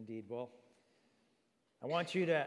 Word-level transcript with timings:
indeed. 0.00 0.24
Well, 0.30 0.48
I 1.82 1.86
want 1.86 2.14
you 2.14 2.24
to 2.24 2.46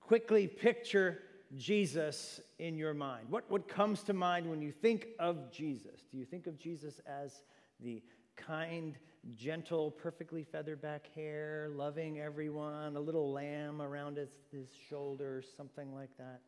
quickly 0.00 0.46
picture 0.46 1.20
Jesus 1.56 2.40
in 2.58 2.78
your 2.78 2.94
mind. 2.94 3.26
What, 3.28 3.44
what 3.50 3.68
comes 3.68 4.02
to 4.04 4.14
mind 4.14 4.48
when 4.48 4.62
you 4.62 4.72
think 4.72 5.08
of 5.18 5.52
Jesus? 5.52 6.00
Do 6.10 6.16
you 6.16 6.24
think 6.24 6.46
of 6.46 6.58
Jesus 6.58 7.02
as 7.06 7.42
the 7.80 8.02
kind, 8.36 8.96
gentle, 9.36 9.90
perfectly 9.90 10.42
feathered 10.42 10.80
back 10.80 11.06
hair, 11.14 11.68
loving 11.70 12.18
everyone, 12.18 12.96
a 12.96 13.00
little 13.00 13.30
lamb 13.30 13.82
around 13.82 14.16
his, 14.16 14.30
his 14.50 14.68
shoulders, 14.88 15.44
something 15.54 15.94
like 15.94 16.16
that? 16.16 16.40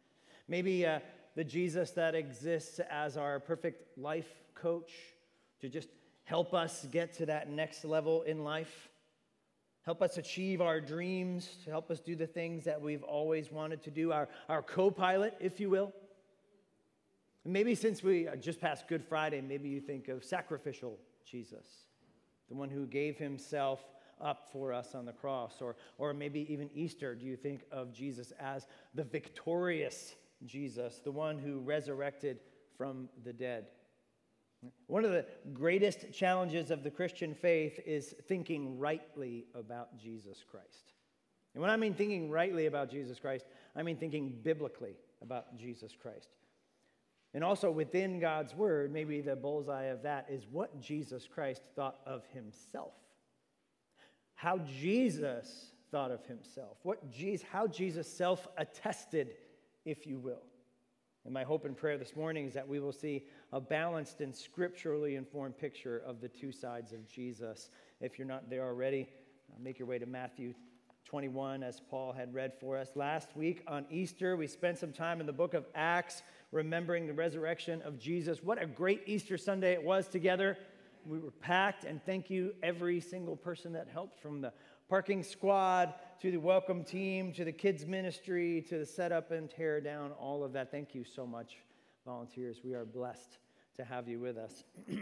Maybe 0.48 0.86
uh, 0.86 1.00
the 1.34 1.44
Jesus 1.44 1.90
that 1.90 2.14
exists 2.14 2.80
as 2.90 3.18
our 3.18 3.38
perfect 3.38 3.98
life 3.98 4.30
coach 4.54 4.92
to 5.60 5.68
just 5.68 5.88
help 6.24 6.54
us 6.54 6.86
get 6.90 7.12
to 7.18 7.26
that 7.26 7.50
next 7.50 7.84
level 7.84 8.22
in 8.22 8.44
life, 8.44 8.88
help 9.86 10.02
us 10.02 10.18
achieve 10.18 10.60
our 10.60 10.80
dreams, 10.80 11.58
to 11.64 11.70
help 11.70 11.90
us 11.92 12.00
do 12.00 12.16
the 12.16 12.26
things 12.26 12.64
that 12.64 12.82
we've 12.82 13.04
always 13.04 13.52
wanted 13.52 13.82
to 13.84 13.90
do, 13.90 14.12
our, 14.12 14.28
our 14.48 14.60
co 14.60 14.90
pilot, 14.90 15.34
if 15.40 15.60
you 15.60 15.70
will. 15.70 15.92
maybe 17.44 17.74
since 17.74 18.02
we 18.02 18.26
uh, 18.26 18.34
just 18.34 18.60
passed 18.60 18.88
Good 18.88 19.04
Friday, 19.04 19.40
maybe 19.40 19.68
you 19.68 19.80
think 19.80 20.08
of 20.08 20.24
sacrificial 20.24 20.98
Jesus, 21.24 21.86
the 22.48 22.54
one 22.56 22.68
who 22.68 22.84
gave 22.84 23.16
himself 23.16 23.80
up 24.20 24.48
for 24.52 24.72
us 24.72 24.94
on 24.94 25.04
the 25.04 25.12
cross. 25.12 25.60
Or, 25.60 25.76
or 25.98 26.12
maybe 26.12 26.52
even 26.52 26.68
Easter, 26.74 27.14
do 27.14 27.24
you 27.24 27.36
think 27.36 27.62
of 27.70 27.92
Jesus 27.92 28.32
as 28.40 28.66
the 28.94 29.04
victorious 29.04 30.16
Jesus, 30.44 31.00
the 31.04 31.12
one 31.12 31.38
who 31.38 31.60
resurrected 31.60 32.40
from 32.76 33.08
the 33.24 33.32
dead? 33.32 33.66
One 34.86 35.04
of 35.04 35.10
the 35.10 35.26
greatest 35.52 36.12
challenges 36.12 36.70
of 36.70 36.82
the 36.82 36.90
Christian 36.90 37.34
faith 37.34 37.80
is 37.86 38.14
thinking 38.28 38.78
rightly 38.78 39.46
about 39.54 39.98
Jesus 39.98 40.44
Christ. 40.48 40.92
And 41.54 41.62
when 41.62 41.70
I 41.70 41.76
mean 41.76 41.94
thinking 41.94 42.30
rightly 42.30 42.66
about 42.66 42.90
Jesus 42.90 43.18
Christ, 43.18 43.46
I 43.74 43.82
mean 43.82 43.96
thinking 43.96 44.38
biblically 44.42 44.96
about 45.22 45.56
Jesus 45.56 45.94
Christ. 46.00 46.28
And 47.34 47.42
also 47.42 47.70
within 47.70 48.20
God's 48.20 48.54
word, 48.54 48.92
maybe 48.92 49.20
the 49.20 49.36
bullseye 49.36 49.84
of 49.84 50.02
that 50.02 50.26
is 50.30 50.46
what 50.50 50.80
Jesus 50.80 51.26
Christ 51.26 51.62
thought 51.74 51.98
of 52.06 52.24
himself. 52.32 52.94
How 54.34 54.58
Jesus 54.58 55.72
thought 55.90 56.10
of 56.10 56.24
himself. 56.26 56.78
What 56.82 57.10
Jesus, 57.10 57.46
how 57.50 57.66
Jesus 57.66 58.10
self 58.10 58.46
attested, 58.56 59.32
if 59.84 60.06
you 60.06 60.18
will. 60.18 60.42
And 61.26 61.34
my 61.34 61.42
hope 61.42 61.64
and 61.64 61.76
prayer 61.76 61.98
this 61.98 62.14
morning 62.14 62.46
is 62.46 62.54
that 62.54 62.68
we 62.68 62.78
will 62.78 62.92
see 62.92 63.24
a 63.52 63.60
balanced 63.60 64.20
and 64.20 64.32
scripturally 64.32 65.16
informed 65.16 65.58
picture 65.58 66.00
of 66.06 66.20
the 66.20 66.28
two 66.28 66.52
sides 66.52 66.92
of 66.92 67.04
Jesus. 67.08 67.70
If 68.00 68.16
you're 68.16 68.28
not 68.28 68.48
there 68.48 68.64
already, 68.64 69.08
uh, 69.50 69.56
make 69.60 69.76
your 69.76 69.88
way 69.88 69.98
to 69.98 70.06
Matthew 70.06 70.54
21, 71.04 71.64
as 71.64 71.80
Paul 71.90 72.12
had 72.12 72.32
read 72.32 72.52
for 72.60 72.78
us. 72.78 72.90
Last 72.94 73.36
week 73.36 73.64
on 73.66 73.86
Easter, 73.90 74.36
we 74.36 74.46
spent 74.46 74.78
some 74.78 74.92
time 74.92 75.18
in 75.18 75.26
the 75.26 75.32
book 75.32 75.52
of 75.52 75.66
Acts 75.74 76.22
remembering 76.52 77.08
the 77.08 77.12
resurrection 77.12 77.82
of 77.82 77.98
Jesus. 77.98 78.40
What 78.44 78.62
a 78.62 78.66
great 78.66 79.02
Easter 79.06 79.36
Sunday 79.36 79.72
it 79.72 79.82
was 79.82 80.06
together. 80.06 80.56
We 81.04 81.18
were 81.18 81.32
packed, 81.32 81.82
and 81.82 82.00
thank 82.06 82.30
you, 82.30 82.54
every 82.62 83.00
single 83.00 83.34
person 83.34 83.72
that 83.72 83.88
helped 83.92 84.20
from 84.20 84.42
the 84.42 84.52
parking 84.88 85.22
squad 85.22 85.94
to 86.20 86.30
the 86.30 86.36
welcome 86.36 86.84
team 86.84 87.32
to 87.32 87.44
the 87.44 87.52
kids 87.52 87.84
ministry 87.86 88.64
to 88.68 88.78
the 88.78 88.86
setup 88.86 89.32
and 89.32 89.50
tear 89.50 89.80
down 89.80 90.12
all 90.12 90.44
of 90.44 90.52
that. 90.52 90.70
Thank 90.70 90.94
you 90.94 91.04
so 91.04 91.26
much 91.26 91.56
volunteers. 92.04 92.60
We 92.64 92.74
are 92.74 92.84
blessed 92.84 93.38
to 93.76 93.84
have 93.84 94.08
you 94.08 94.20
with 94.20 94.36
us. 94.36 94.64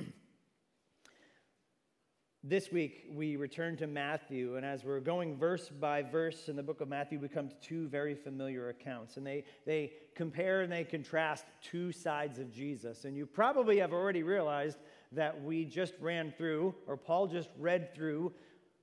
This 2.46 2.70
week 2.70 3.06
we 3.10 3.36
return 3.36 3.78
to 3.78 3.86
matthew 3.86 4.56
and 4.56 4.66
as 4.66 4.84
we're 4.84 5.00
going 5.00 5.38
verse 5.38 5.70
by 5.70 6.02
verse 6.02 6.50
in 6.50 6.56
the 6.56 6.62
book 6.62 6.82
of 6.82 6.88
matthew 6.88 7.18
we 7.18 7.26
come 7.26 7.48
to 7.48 7.54
two 7.62 7.88
very 7.88 8.14
familiar 8.14 8.68
accounts. 8.68 9.16
And 9.16 9.26
they, 9.26 9.44
they 9.64 9.92
compare 10.14 10.60
and 10.60 10.70
they 10.70 10.84
contrast 10.84 11.46
two 11.62 11.90
sides 11.90 12.38
of 12.38 12.52
jesus. 12.52 13.06
And 13.06 13.16
you 13.16 13.24
probably 13.24 13.78
have 13.78 13.94
already 13.94 14.22
realized 14.22 14.76
that 15.12 15.42
we 15.42 15.64
just 15.64 15.94
ran 16.00 16.34
through 16.36 16.74
or 16.86 16.98
paul 16.98 17.28
just 17.28 17.48
read 17.58 17.94
through 17.94 18.30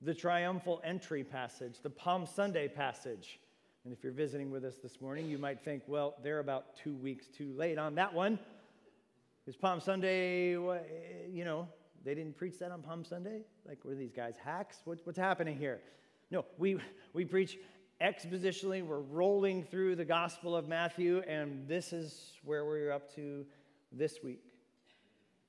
the 0.04 0.14
triumphal 0.14 0.80
entry 0.82 1.22
passage, 1.22 1.76
the 1.80 1.90
Palm 1.90 2.26
Sunday 2.26 2.66
passage. 2.66 3.38
And 3.84 3.92
if 3.92 4.02
you're 4.02 4.12
visiting 4.12 4.50
with 4.50 4.64
us 4.64 4.76
this 4.82 5.00
morning, 5.00 5.28
you 5.28 5.38
might 5.38 5.64
think, 5.64 5.84
well, 5.86 6.14
they're 6.24 6.40
about 6.40 6.76
two 6.76 6.94
weeks 6.96 7.28
too 7.28 7.52
late 7.56 7.78
on 7.78 7.94
that 7.94 8.12
one. 8.12 8.38
Is 9.46 9.56
Palm 9.56 9.80
Sunday, 9.80 10.50
you 10.50 11.44
know, 11.44 11.68
they 12.04 12.14
didn't 12.14 12.36
preach 12.36 12.58
that 12.58 12.72
on 12.72 12.82
Palm 12.82 13.04
Sunday? 13.04 13.42
Like, 13.66 13.84
were 13.84 13.94
these 13.94 14.12
guys 14.12 14.34
hacks? 14.42 14.78
What, 14.84 14.98
what's 15.04 15.18
happening 15.18 15.56
here? 15.56 15.80
No, 16.32 16.44
we, 16.58 16.78
we 17.12 17.24
preach 17.24 17.58
expositionally. 18.00 18.84
We're 18.84 19.00
rolling 19.00 19.62
through 19.62 19.96
the 19.96 20.04
Gospel 20.04 20.56
of 20.56 20.66
Matthew, 20.66 21.22
and 21.28 21.68
this 21.68 21.92
is 21.92 22.32
where 22.44 22.64
we're 22.64 22.90
up 22.90 23.14
to 23.14 23.46
this 23.92 24.18
week. 24.22 24.42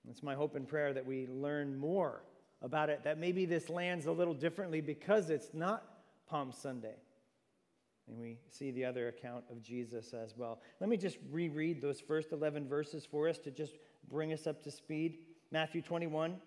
It's 0.10 0.22
my 0.22 0.36
hope 0.36 0.56
and 0.56 0.68
prayer 0.68 0.94
that 0.94 1.06
we 1.06 1.28
learn 1.28 1.76
more 1.78 2.22
about 2.64 2.90
it 2.90 3.04
that 3.04 3.20
maybe 3.20 3.46
this 3.46 3.70
lands 3.70 4.08
a 4.08 4.12
little 4.12 4.34
differently 4.34 4.82
because 4.82 5.30
it's 5.30 5.54
not 5.54 5.84
Palm 6.28 6.52
Sunday. 6.52 6.96
And 8.08 8.18
we 8.20 8.38
see 8.50 8.72
the 8.72 8.86
other 8.86 9.10
account 9.10 9.44
of 9.52 9.62
Jesus 9.62 10.14
as 10.14 10.34
well. 10.36 10.60
Let 10.80 10.90
me 10.90 10.98
just 10.98 11.18
reread 11.32 11.82
those 11.82 12.02
first 12.02 12.32
11 12.32 12.68
verses 12.68 13.06
for 13.06 13.30
us 13.30 13.38
to 13.40 13.52
just 13.52 13.76
bring 14.10 14.34
us 14.34 14.48
up 14.48 14.64
to 14.64 14.72
speed. 14.72 15.20
Matthew 15.52 15.82
21. 15.82 16.38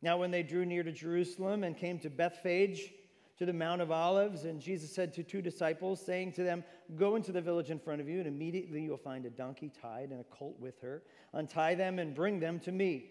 Now, 0.00 0.16
when 0.16 0.30
they 0.30 0.42
drew 0.42 0.64
near 0.64 0.82
to 0.82 0.92
Jerusalem 0.92 1.64
and 1.64 1.76
came 1.76 1.98
to 2.00 2.10
Bethphage, 2.10 2.92
to 3.38 3.46
the 3.46 3.52
Mount 3.52 3.80
of 3.80 3.92
Olives, 3.92 4.44
and 4.44 4.60
Jesus 4.60 4.92
said 4.92 5.12
to 5.14 5.22
two 5.22 5.40
disciples, 5.40 6.04
saying 6.04 6.32
to 6.32 6.42
them, 6.42 6.64
Go 6.96 7.14
into 7.14 7.30
the 7.30 7.40
village 7.40 7.70
in 7.70 7.78
front 7.78 8.00
of 8.00 8.08
you, 8.08 8.18
and 8.18 8.26
immediately 8.26 8.82
you'll 8.82 8.96
find 8.96 9.26
a 9.26 9.30
donkey 9.30 9.70
tied 9.80 10.10
and 10.10 10.20
a 10.20 10.24
colt 10.24 10.56
with 10.58 10.80
her. 10.80 11.02
Untie 11.32 11.76
them 11.76 12.00
and 12.00 12.14
bring 12.14 12.40
them 12.40 12.58
to 12.60 12.72
me. 12.72 13.10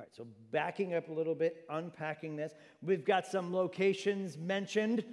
All 0.00 0.04
right, 0.04 0.16
so 0.16 0.26
backing 0.50 0.94
up 0.94 1.10
a 1.10 1.12
little 1.12 1.34
bit, 1.34 1.66
unpacking 1.68 2.34
this, 2.34 2.54
we've 2.80 3.04
got 3.04 3.26
some 3.26 3.52
locations 3.52 4.38
mentioned. 4.38 5.04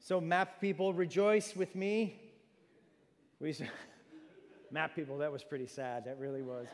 So, 0.00 0.20
map 0.20 0.60
people, 0.60 0.92
rejoice 0.92 1.54
with 1.54 1.76
me. 1.76 2.20
We, 3.38 3.54
map 4.72 4.96
people, 4.96 5.18
that 5.18 5.30
was 5.30 5.44
pretty 5.44 5.68
sad. 5.68 6.04
That 6.06 6.18
really 6.18 6.42
was. 6.42 6.66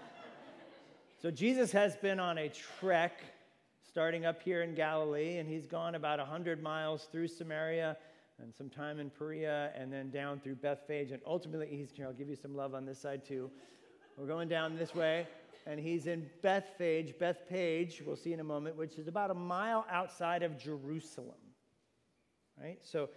So, 1.20 1.30
Jesus 1.30 1.70
has 1.72 1.96
been 1.96 2.18
on 2.18 2.38
a 2.38 2.48
trek 2.48 3.20
starting 3.86 4.24
up 4.24 4.40
here 4.40 4.62
in 4.62 4.74
Galilee, 4.74 5.36
and 5.36 5.46
he's 5.46 5.66
gone 5.66 5.96
about 5.96 6.18
100 6.18 6.62
miles 6.62 7.08
through 7.12 7.28
Samaria 7.28 7.94
and 8.40 8.54
some 8.54 8.70
time 8.70 8.98
in 9.00 9.10
Perea, 9.10 9.70
and 9.76 9.92
then 9.92 10.08
down 10.08 10.40
through 10.40 10.54
Bethphage. 10.54 11.10
And 11.10 11.20
ultimately, 11.26 11.66
he's 11.66 11.90
here. 11.90 12.06
I'll 12.06 12.14
give 12.14 12.30
you 12.30 12.36
some 12.36 12.56
love 12.56 12.74
on 12.74 12.86
this 12.86 12.98
side 12.98 13.22
too. 13.22 13.50
We're 14.16 14.26
going 14.26 14.48
down 14.48 14.78
this 14.78 14.94
way 14.94 15.26
and 15.70 15.78
he's 15.78 16.08
in 16.08 16.28
Bethphage, 16.42 17.14
Bethpage, 17.16 18.04
we'll 18.04 18.16
see 18.16 18.32
in 18.32 18.40
a 18.40 18.44
moment, 18.44 18.76
which 18.76 18.98
is 18.98 19.06
about 19.06 19.30
a 19.30 19.34
mile 19.34 19.86
outside 19.88 20.42
of 20.42 20.58
Jerusalem. 20.58 21.38
Right? 22.60 22.78
So, 22.82 23.08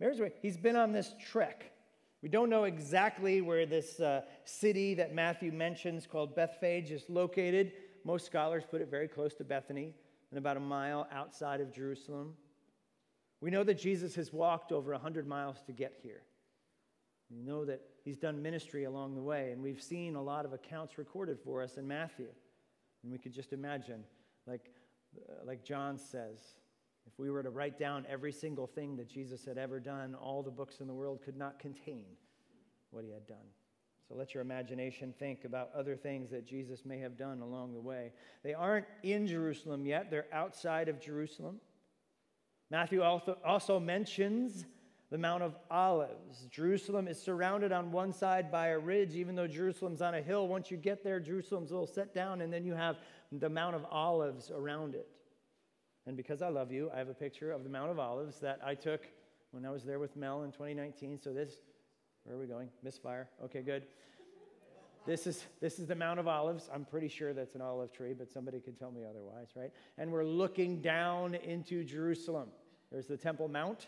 Mary's 0.00 0.18
way, 0.18 0.32
he's 0.40 0.56
been 0.56 0.74
on 0.74 0.90
this 0.90 1.12
trek. 1.30 1.70
We 2.22 2.30
don't 2.30 2.48
know 2.48 2.64
exactly 2.64 3.42
where 3.42 3.66
this 3.66 4.00
uh, 4.00 4.22
city 4.44 4.94
that 4.94 5.14
Matthew 5.14 5.52
mentions 5.52 6.06
called 6.06 6.34
Bethphage 6.34 6.90
is 6.90 7.04
located. 7.10 7.72
Most 8.04 8.24
scholars 8.24 8.64
put 8.68 8.80
it 8.80 8.90
very 8.90 9.06
close 9.06 9.34
to 9.34 9.44
Bethany 9.44 9.92
and 10.30 10.38
about 10.38 10.56
a 10.56 10.60
mile 10.60 11.06
outside 11.12 11.60
of 11.60 11.70
Jerusalem. 11.70 12.32
We 13.42 13.50
know 13.50 13.64
that 13.64 13.78
Jesus 13.78 14.14
has 14.14 14.32
walked 14.32 14.72
over 14.72 14.92
100 14.92 15.26
miles 15.26 15.58
to 15.66 15.72
get 15.72 15.98
here. 16.02 16.22
You 17.30 17.42
know 17.42 17.64
that 17.64 17.80
he's 18.04 18.16
done 18.16 18.42
ministry 18.42 18.84
along 18.84 19.14
the 19.14 19.22
way, 19.22 19.52
and 19.52 19.62
we've 19.62 19.82
seen 19.82 20.16
a 20.16 20.22
lot 20.22 20.44
of 20.44 20.52
accounts 20.52 20.96
recorded 20.96 21.38
for 21.38 21.62
us 21.62 21.76
in 21.76 21.86
Matthew. 21.86 22.28
And 23.02 23.12
we 23.12 23.18
could 23.18 23.32
just 23.32 23.52
imagine, 23.52 24.02
like, 24.46 24.70
uh, 25.28 25.44
like 25.44 25.62
John 25.64 25.98
says, 25.98 26.38
if 27.06 27.18
we 27.18 27.30
were 27.30 27.42
to 27.42 27.50
write 27.50 27.78
down 27.78 28.06
every 28.08 28.32
single 28.32 28.66
thing 28.66 28.96
that 28.96 29.08
Jesus 29.08 29.44
had 29.44 29.58
ever 29.58 29.78
done, 29.80 30.14
all 30.14 30.42
the 30.42 30.50
books 30.50 30.80
in 30.80 30.86
the 30.86 30.94
world 30.94 31.20
could 31.22 31.36
not 31.36 31.58
contain 31.58 32.04
what 32.90 33.04
he 33.04 33.10
had 33.10 33.26
done. 33.26 33.46
So 34.08 34.14
let 34.14 34.32
your 34.32 34.40
imagination 34.40 35.12
think 35.18 35.44
about 35.44 35.70
other 35.74 35.94
things 35.94 36.30
that 36.30 36.46
Jesus 36.46 36.84
may 36.86 36.98
have 36.98 37.16
done 37.18 37.42
along 37.42 37.74
the 37.74 37.80
way. 37.80 38.12
They 38.42 38.54
aren't 38.54 38.86
in 39.02 39.26
Jerusalem 39.26 39.84
yet, 39.84 40.10
they're 40.10 40.26
outside 40.32 40.88
of 40.88 40.98
Jerusalem. 40.98 41.60
Matthew 42.70 43.02
also, 43.02 43.36
also 43.44 43.78
mentions 43.78 44.64
the 45.10 45.18
Mount 45.18 45.42
of 45.42 45.56
Olives. 45.70 46.46
Jerusalem 46.50 47.08
is 47.08 47.20
surrounded 47.20 47.72
on 47.72 47.90
one 47.90 48.12
side 48.12 48.52
by 48.52 48.68
a 48.68 48.78
ridge, 48.78 49.14
even 49.14 49.34
though 49.34 49.46
Jerusalem's 49.46 50.02
on 50.02 50.14
a 50.14 50.20
hill. 50.20 50.48
Once 50.48 50.70
you 50.70 50.76
get 50.76 51.02
there, 51.02 51.18
Jerusalem's 51.18 51.70
a 51.70 51.74
little 51.74 51.86
set 51.86 52.14
down, 52.14 52.42
and 52.42 52.52
then 52.52 52.64
you 52.64 52.74
have 52.74 52.96
the 53.32 53.48
Mount 53.48 53.74
of 53.74 53.86
Olives 53.90 54.50
around 54.50 54.94
it. 54.94 55.08
And 56.06 56.16
because 56.16 56.42
I 56.42 56.48
love 56.48 56.72
you, 56.72 56.90
I 56.94 56.98
have 56.98 57.08
a 57.08 57.14
picture 57.14 57.52
of 57.52 57.64
the 57.64 57.70
Mount 57.70 57.90
of 57.90 57.98
Olives 57.98 58.38
that 58.40 58.60
I 58.64 58.74
took 58.74 59.06
when 59.50 59.64
I 59.64 59.70
was 59.70 59.84
there 59.84 59.98
with 59.98 60.14
Mel 60.16 60.42
in 60.42 60.52
2019. 60.52 61.18
So 61.18 61.32
this, 61.32 61.54
where 62.24 62.36
are 62.36 62.38
we 62.38 62.46
going? 62.46 62.68
Misfire. 62.82 63.28
Okay, 63.44 63.62
good. 63.62 63.84
This 65.06 65.26
is, 65.26 65.44
this 65.60 65.78
is 65.78 65.86
the 65.86 65.94
Mount 65.94 66.20
of 66.20 66.28
Olives. 66.28 66.68
I'm 66.72 66.84
pretty 66.84 67.08
sure 67.08 67.32
that's 67.32 67.54
an 67.54 67.62
olive 67.62 67.92
tree, 67.92 68.12
but 68.12 68.30
somebody 68.30 68.60
could 68.60 68.78
tell 68.78 68.90
me 68.90 69.04
otherwise, 69.08 69.48
right? 69.56 69.70
And 69.96 70.12
we're 70.12 70.24
looking 70.24 70.82
down 70.82 71.34
into 71.34 71.82
Jerusalem. 71.82 72.48
There's 72.92 73.06
the 73.06 73.16
Temple 73.16 73.48
Mount 73.48 73.86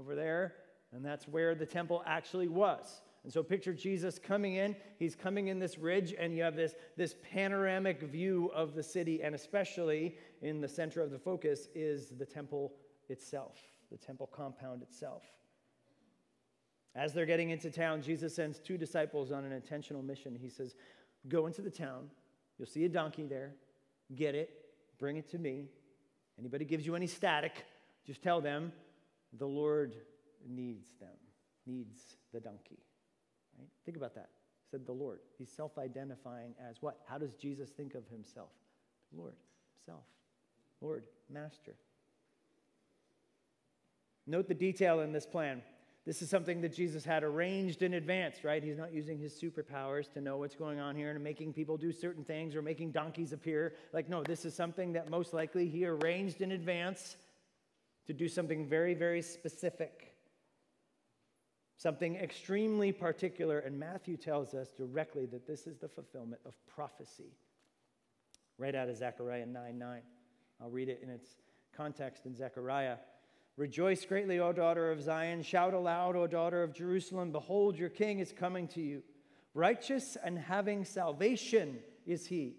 over 0.00 0.14
there, 0.14 0.54
and 0.92 1.04
that's 1.04 1.26
where 1.26 1.54
the 1.54 1.66
temple 1.66 2.02
actually 2.06 2.48
was. 2.48 3.02
And 3.24 3.32
so 3.32 3.42
picture 3.42 3.74
Jesus 3.74 4.18
coming 4.18 4.54
in. 4.54 4.76
He's 4.98 5.14
coming 5.14 5.48
in 5.48 5.58
this 5.58 5.76
ridge, 5.78 6.14
and 6.18 6.34
you 6.34 6.42
have 6.42 6.56
this, 6.56 6.74
this 6.96 7.14
panoramic 7.32 8.00
view 8.02 8.50
of 8.54 8.74
the 8.74 8.82
city, 8.82 9.22
and 9.22 9.34
especially 9.34 10.16
in 10.40 10.60
the 10.60 10.68
center 10.68 11.02
of 11.02 11.10
the 11.10 11.18
focus 11.18 11.68
is 11.74 12.10
the 12.10 12.24
temple 12.24 12.72
itself, 13.08 13.58
the 13.90 13.98
temple 13.98 14.28
compound 14.32 14.82
itself. 14.82 15.24
As 16.94 17.12
they're 17.12 17.26
getting 17.26 17.50
into 17.50 17.70
town, 17.70 18.02
Jesus 18.02 18.34
sends 18.34 18.58
two 18.58 18.78
disciples 18.78 19.30
on 19.30 19.44
an 19.44 19.52
intentional 19.52 20.02
mission. 20.02 20.34
He 20.34 20.48
says, 20.48 20.74
Go 21.28 21.46
into 21.46 21.62
the 21.62 21.70
town. 21.70 22.08
You'll 22.56 22.66
see 22.66 22.84
a 22.84 22.88
donkey 22.88 23.26
there. 23.26 23.54
Get 24.14 24.34
it. 24.34 24.50
Bring 24.98 25.16
it 25.16 25.28
to 25.32 25.38
me. 25.38 25.66
Anybody 26.38 26.64
gives 26.64 26.86
you 26.86 26.94
any 26.94 27.06
static, 27.06 27.64
just 28.06 28.22
tell 28.22 28.40
them 28.40 28.72
the 29.36 29.46
Lord 29.46 29.94
needs 30.48 30.88
them, 31.00 31.16
needs 31.66 32.16
the 32.32 32.40
donkey. 32.40 32.78
Right? 33.58 33.68
Think 33.84 33.96
about 33.96 34.14
that. 34.14 34.30
Said 34.70 34.86
the 34.86 34.92
Lord. 34.92 35.20
He's 35.38 35.50
self 35.50 35.78
identifying 35.78 36.54
as 36.68 36.76
what? 36.80 36.98
How 37.06 37.18
does 37.18 37.34
Jesus 37.34 37.70
think 37.70 37.94
of 37.94 38.06
himself? 38.08 38.50
Lord, 39.16 39.34
self. 39.84 40.04
Lord, 40.80 41.04
master. 41.30 41.74
Note 44.26 44.46
the 44.46 44.54
detail 44.54 45.00
in 45.00 45.12
this 45.12 45.26
plan. 45.26 45.62
This 46.04 46.22
is 46.22 46.30
something 46.30 46.60
that 46.62 46.74
Jesus 46.74 47.04
had 47.04 47.22
arranged 47.22 47.82
in 47.82 47.94
advance, 47.94 48.44
right? 48.44 48.62
He's 48.62 48.78
not 48.78 48.94
using 48.94 49.18
his 49.18 49.34
superpowers 49.34 50.10
to 50.12 50.20
know 50.20 50.38
what's 50.38 50.54
going 50.54 50.78
on 50.78 50.96
here 50.96 51.10
and 51.10 51.22
making 51.22 51.52
people 51.52 51.76
do 51.76 51.92
certain 51.92 52.24
things 52.24 52.54
or 52.54 52.62
making 52.62 52.92
donkeys 52.92 53.32
appear. 53.32 53.74
Like, 53.92 54.08
no, 54.08 54.22
this 54.22 54.44
is 54.44 54.54
something 54.54 54.92
that 54.94 55.10
most 55.10 55.34
likely 55.34 55.68
he 55.68 55.84
arranged 55.86 56.40
in 56.40 56.52
advance 56.52 57.16
to 58.08 58.14
do 58.14 58.26
something 58.26 58.66
very, 58.66 58.94
very 58.94 59.22
specific, 59.22 60.14
something 61.76 62.16
extremely 62.16 62.90
particular. 62.90 63.60
And 63.60 63.78
Matthew 63.78 64.16
tells 64.16 64.54
us 64.54 64.70
directly 64.70 65.26
that 65.26 65.46
this 65.46 65.66
is 65.66 65.76
the 65.76 65.88
fulfillment 65.88 66.40
of 66.46 66.54
prophecy, 66.66 67.36
right 68.56 68.74
out 68.74 68.88
of 68.88 68.96
Zechariah 68.96 69.46
9 69.46 69.78
9. 69.78 70.00
I'll 70.60 70.70
read 70.70 70.88
it 70.88 71.00
in 71.02 71.10
its 71.10 71.36
context 71.76 72.24
in 72.24 72.34
Zechariah. 72.34 72.96
Rejoice 73.58 74.04
greatly, 74.06 74.38
O 74.38 74.52
daughter 74.52 74.90
of 74.90 75.02
Zion. 75.02 75.42
Shout 75.42 75.74
aloud, 75.74 76.16
O 76.16 76.26
daughter 76.26 76.62
of 76.62 76.72
Jerusalem. 76.72 77.30
Behold, 77.30 77.76
your 77.76 77.90
king 77.90 78.20
is 78.20 78.32
coming 78.32 78.68
to 78.68 78.80
you. 78.80 79.02
Righteous 79.52 80.16
and 80.24 80.38
having 80.38 80.84
salvation 80.84 81.80
is 82.06 82.26
he, 82.26 82.56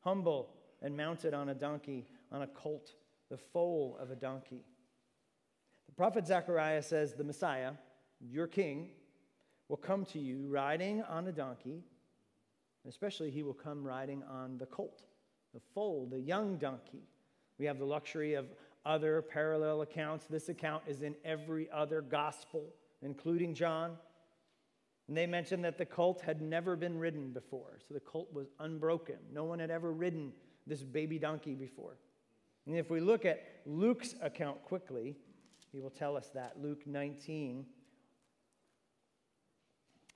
humble 0.00 0.50
and 0.82 0.96
mounted 0.96 1.32
on 1.32 1.48
a 1.48 1.54
donkey, 1.54 2.06
on 2.30 2.42
a 2.42 2.46
colt, 2.46 2.90
the 3.30 3.38
foal 3.38 3.96
of 4.00 4.10
a 4.10 4.16
donkey. 4.16 4.64
The 5.92 5.96
prophet 5.96 6.26
Zechariah 6.26 6.80
says, 6.80 7.12
The 7.12 7.22
Messiah, 7.22 7.72
your 8.18 8.46
king, 8.46 8.88
will 9.68 9.76
come 9.76 10.06
to 10.06 10.18
you 10.18 10.46
riding 10.48 11.02
on 11.02 11.28
a 11.28 11.32
donkey, 11.32 11.84
and 12.82 12.90
especially 12.90 13.30
he 13.30 13.42
will 13.42 13.52
come 13.52 13.84
riding 13.84 14.22
on 14.22 14.56
the 14.56 14.64
colt, 14.64 15.02
the 15.52 15.60
foal, 15.74 16.08
the 16.10 16.18
young 16.18 16.56
donkey. 16.56 17.02
We 17.58 17.66
have 17.66 17.78
the 17.78 17.84
luxury 17.84 18.32
of 18.32 18.46
other 18.86 19.20
parallel 19.20 19.82
accounts. 19.82 20.24
This 20.24 20.48
account 20.48 20.82
is 20.86 21.02
in 21.02 21.14
every 21.26 21.68
other 21.70 22.00
gospel, 22.00 22.72
including 23.02 23.52
John. 23.52 23.98
And 25.08 25.14
they 25.16 25.26
mentioned 25.26 25.62
that 25.66 25.76
the 25.76 25.84
colt 25.84 26.22
had 26.22 26.40
never 26.40 26.74
been 26.74 26.98
ridden 26.98 27.32
before. 27.32 27.80
So 27.86 27.92
the 27.92 28.00
colt 28.00 28.32
was 28.32 28.46
unbroken. 28.60 29.16
No 29.30 29.44
one 29.44 29.58
had 29.58 29.70
ever 29.70 29.92
ridden 29.92 30.32
this 30.66 30.82
baby 30.84 31.18
donkey 31.18 31.54
before. 31.54 31.98
And 32.64 32.76
if 32.76 32.88
we 32.88 33.00
look 33.00 33.26
at 33.26 33.44
Luke's 33.66 34.14
account 34.22 34.62
quickly, 34.64 35.18
he 35.72 35.80
will 35.80 35.90
tell 35.90 36.16
us 36.16 36.30
that. 36.34 36.56
Luke 36.60 36.86
19, 36.86 37.64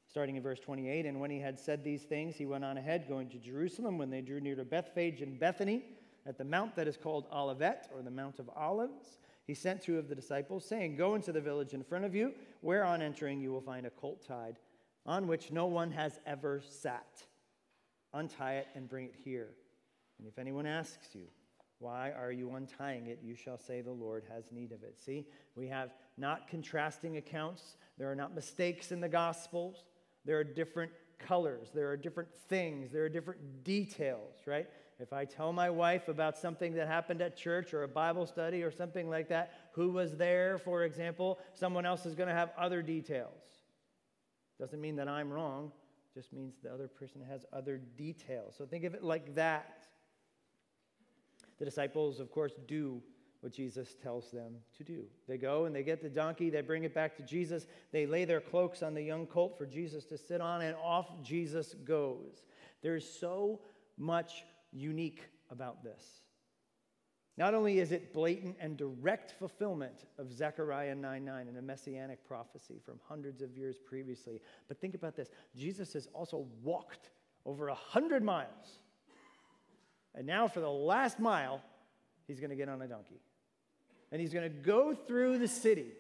starting 0.07 0.37
in 0.37 0.43
verse 0.43 0.61
28. 0.61 1.07
And 1.07 1.19
when 1.19 1.31
he 1.31 1.41
had 1.41 1.59
said 1.59 1.83
these 1.83 2.03
things, 2.03 2.37
he 2.37 2.47
went 2.47 2.65
on 2.65 2.77
ahead, 2.77 3.07
going 3.09 3.31
to 3.31 3.39
Jerusalem. 3.39 3.97
When 3.99 4.11
they 4.11 4.21
drew 4.21 4.41
near 4.41 4.55
to 4.55 4.65
Bethphage 4.65 5.23
and 5.23 5.39
Bethany, 5.39 5.83
at 6.27 6.37
the 6.39 6.45
mount 6.45 6.77
that 6.77 6.89
is 6.89 6.97
called 6.97 7.27
Olivet, 7.33 7.89
or 7.95 8.03
the 8.03 8.11
Mount 8.11 8.39
of 8.39 8.51
Olives, 8.55 9.19
he 9.47 9.55
sent 9.55 9.81
two 9.81 9.99
of 9.99 10.09
the 10.09 10.15
disciples, 10.15 10.65
saying, 10.65 10.97
Go 10.97 11.15
into 11.15 11.33
the 11.33 11.41
village 11.41 11.73
in 11.73 11.85
front 11.85 12.05
of 12.05 12.15
you, 12.15 12.33
where 12.61 12.85
on 12.85 13.01
entering 13.01 13.41
you 13.41 13.53
will 13.53 13.61
find 13.61 13.87
a 13.87 13.91
colt 13.91 14.25
tied, 14.27 14.59
on 15.07 15.27
which 15.29 15.53
no 15.53 15.67
one 15.67 15.93
has 15.93 16.19
ever 16.27 16.61
sat. 16.69 17.23
Untie 18.13 18.55
it 18.55 18.69
and 18.75 18.89
bring 18.89 19.05
it 19.05 19.15
here. 19.25 19.51
And 20.19 20.27
if 20.27 20.39
anyone 20.39 20.67
asks 20.67 21.15
you, 21.15 21.27
why 21.79 22.13
are 22.13 22.33
you 22.33 22.55
untying 22.55 23.07
it? 23.07 23.21
You 23.23 23.35
shall 23.35 23.59
say, 23.59 23.81
The 23.81 23.93
Lord 23.93 24.25
has 24.33 24.51
need 24.51 24.73
of 24.73 24.83
it. 24.83 24.99
See, 24.99 25.27
we 25.55 25.69
have 25.69 25.95
not 26.17 26.49
contrasting 26.49 27.17
accounts. 27.19 27.77
There 27.99 28.11
are 28.11 28.15
not 28.15 28.35
mistakes 28.35 28.93
in 28.93 29.01
the 29.01 29.09
Gospels. 29.09 29.85
There 30.25 30.39
are 30.39 30.45
different 30.45 30.93
colors. 31.19 31.69
There 31.75 31.89
are 31.91 31.97
different 31.97 32.31
things. 32.49 32.93
There 32.93 33.05
are 33.05 33.09
different 33.09 33.65
details, 33.65 34.35
right? 34.47 34.67
If 34.99 35.13
I 35.13 35.27
tell 35.27 35.53
my 35.53 35.69
wife 35.69 36.09
about 36.09 36.39
something 36.39 36.75
that 36.75 36.89
happened 36.89 37.21
at 37.21 37.37
church 37.37 37.75
or 37.75 37.83
a 37.83 37.89
Bible 37.89 38.27
study 38.27 38.63
or 38.63 38.71
something 38.71 39.11
like 39.11 39.29
that, 39.29 39.53
who 39.73 39.91
was 39.91 40.17
there, 40.17 40.59
for 40.59 40.85
example, 40.85 41.39
someone 41.53 41.85
else 41.85 42.07
is 42.07 42.15
going 42.15 42.29
to 42.29 42.35
have 42.35 42.51
other 42.57 42.81
details. 42.81 43.31
Doesn't 44.59 44.81
mean 44.81 44.97
that 44.97 45.09
I'm 45.09 45.31
wrong, 45.31 45.71
just 46.15 46.33
means 46.33 46.55
the 46.63 46.73
other 46.73 46.89
person 46.89 47.21
has 47.29 47.45
other 47.53 47.79
details. 47.99 48.55
So 48.57 48.65
think 48.65 48.85
of 48.85 48.95
it 48.95 49.03
like 49.05 49.35
that. 49.35 49.87
The 51.59 51.65
disciples, 51.65 52.21
of 52.21 52.31
course, 52.31 52.53
do 52.67 53.03
what 53.41 53.53
Jesus 53.53 53.95
tells 54.03 54.31
them 54.31 54.57
to 54.77 54.85
do. 54.85 55.05
They 55.29 55.39
go 55.39 55.67
and 55.67 55.75
they 55.75 55.83
get 55.83 56.03
the 56.03 56.09
donkey, 56.09 56.51
they 56.51 56.63
bring 56.63 56.85
it 56.85 56.95
back 56.95 57.17
to 57.17 57.23
Jesus, 57.23 57.67
they 57.93 58.07
lay 58.07 58.25
their 58.25 58.41
cloaks 58.41 58.83
on 58.83 58.95
the 58.95 59.03
young 59.03 59.27
colt 59.27 59.57
for 59.57 59.67
Jesus 59.67 60.05
to 60.07 60.19
sit 60.19 60.41
on, 60.41 60.63
and 60.63 60.77
off 60.83 61.23
Jesus 61.23 61.75
goes. 61.85 62.43
There's 62.83 63.09
so 63.09 63.61
much 63.99 64.45
unique 64.73 65.23
about 65.51 65.85
this. 65.85 66.03
Not 67.39 67.53
only 67.53 67.81
is 67.81 67.93
it 67.93 68.15
blatant 68.15 68.57
and 68.61 68.77
direct 68.77 69.33
fulfillment 69.39 70.07
of 70.19 70.33
Zechariah 70.33 70.95
9 70.95 71.25
9 71.25 71.49
and 71.49 71.59
a 71.59 71.63
messianic 71.63 72.27
prophecy 72.27 72.81
from 72.85 72.99
hundreds 73.07 73.43
of 73.43 73.57
years 73.57 73.77
previously, 73.79 74.41
but 74.69 74.81
think 74.81 74.95
about 74.95 75.17
this 75.17 75.29
Jesus 75.55 75.93
has 75.93 76.09
also 76.15 76.47
walked 76.63 77.11
over 77.45 77.69
a 77.69 77.75
hundred 77.75 78.23
miles 78.23 78.81
and 80.17 80.27
now, 80.27 80.49
for 80.49 80.61
the 80.61 80.71
last 80.71 81.21
mile, 81.21 81.61
he's 82.27 82.41
going 82.41 82.51
to 82.51 82.57
get 82.57 82.71
on 82.71 82.81
a 82.81 82.89
donkey. 82.89 83.21
And 84.11 84.21
he's 84.21 84.33
going 84.33 84.51
to 84.51 84.57
go 84.57 84.95
through 84.95 85.39
the 85.39 85.49
city. 85.49 85.93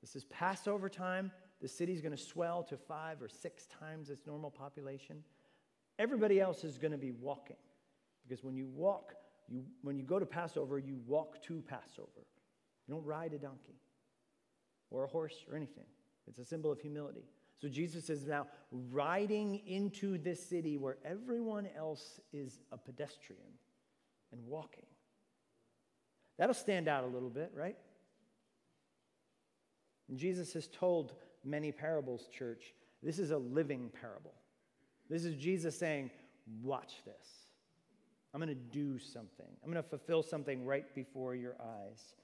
This 0.00 0.16
is 0.16 0.24
Passover 0.24 0.88
time. 0.88 1.30
The 1.60 1.68
city's 1.68 2.00
going 2.00 2.16
to 2.16 2.22
swell 2.22 2.64
to 2.64 2.76
five 2.76 3.22
or 3.22 3.28
six 3.28 3.66
times 3.66 4.10
its 4.10 4.26
normal 4.26 4.50
population. 4.50 5.22
Everybody 5.98 6.40
else 6.40 6.64
is 6.64 6.76
going 6.76 6.90
to 6.90 6.98
be 6.98 7.12
walking. 7.12 7.56
Because 8.26 8.42
when 8.42 8.56
you 8.56 8.66
walk, 8.66 9.14
you, 9.48 9.62
when 9.82 9.96
you 9.96 10.04
go 10.04 10.18
to 10.18 10.26
Passover, 10.26 10.78
you 10.78 10.98
walk 11.06 11.40
to 11.44 11.62
Passover. 11.62 12.26
You 12.88 12.94
don't 12.94 13.04
ride 13.04 13.32
a 13.32 13.38
donkey 13.38 13.78
or 14.90 15.04
a 15.04 15.08
horse 15.08 15.44
or 15.48 15.56
anything. 15.56 15.84
It's 16.26 16.40
a 16.40 16.44
symbol 16.44 16.72
of 16.72 16.80
humility. 16.80 17.24
So 17.62 17.68
Jesus 17.68 18.10
is 18.10 18.26
now 18.26 18.48
riding 18.72 19.62
into 19.68 20.18
this 20.18 20.44
city 20.44 20.76
where 20.78 20.96
everyone 21.04 21.68
else 21.76 22.18
is 22.32 22.58
a 22.72 22.76
pedestrian 22.76 23.52
and 24.32 24.44
walking. 24.48 24.86
That'll 26.38 26.54
stand 26.54 26.88
out 26.88 27.04
a 27.04 27.06
little 27.06 27.30
bit, 27.30 27.52
right? 27.54 27.76
And 30.08 30.18
Jesus 30.18 30.52
has 30.54 30.66
told 30.66 31.12
many 31.44 31.70
parables, 31.70 32.28
church, 32.36 32.74
This 33.00 33.20
is 33.20 33.30
a 33.30 33.38
living 33.38 33.92
parable. 34.00 34.34
This 35.08 35.24
is 35.24 35.36
Jesus 35.36 35.78
saying, 35.78 36.10
Watch 36.62 36.94
this. 37.04 37.46
I'm 38.34 38.40
going 38.40 38.48
to 38.48 38.76
do 38.76 38.98
something. 38.98 39.46
I'm 39.62 39.70
going 39.70 39.80
to 39.80 39.88
fulfill 39.88 40.24
something 40.24 40.66
right 40.66 40.92
before 40.96 41.36
your 41.36 41.54
eyes. 41.60 42.14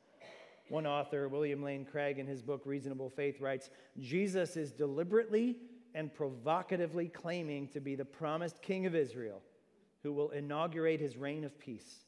One 0.69 0.87
author, 0.87 1.29
William 1.29 1.63
Lane 1.63 1.85
Craig, 1.85 2.19
in 2.19 2.27
his 2.27 2.43
book 2.43 2.63
Reasonable 2.65 3.11
Faith, 3.11 3.41
writes 3.41 3.71
Jesus 3.99 4.57
is 4.57 4.73
deliberately 4.73 5.57
and 5.95 6.13
provocatively 6.13 7.09
claiming 7.09 7.69
to 7.69 7.81
be 7.81 7.95
the 7.95 8.05
promised 8.05 8.61
king 8.63 8.87
of 8.87 8.95
Israel 8.95 9.43
who 10.03 10.13
will 10.13 10.31
inaugurate 10.31 11.01
his 11.01 11.17
reign 11.17 11.45
of 11.45 11.59
peace. 11.59 12.05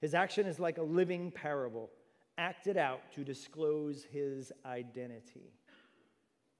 His 0.00 0.14
action 0.14 0.46
is 0.46 0.58
like 0.58 0.78
a 0.78 0.82
living 0.82 1.30
parable, 1.30 1.90
acted 2.38 2.76
out 2.76 3.00
to 3.14 3.24
disclose 3.24 4.04
his 4.04 4.52
identity. 4.64 5.52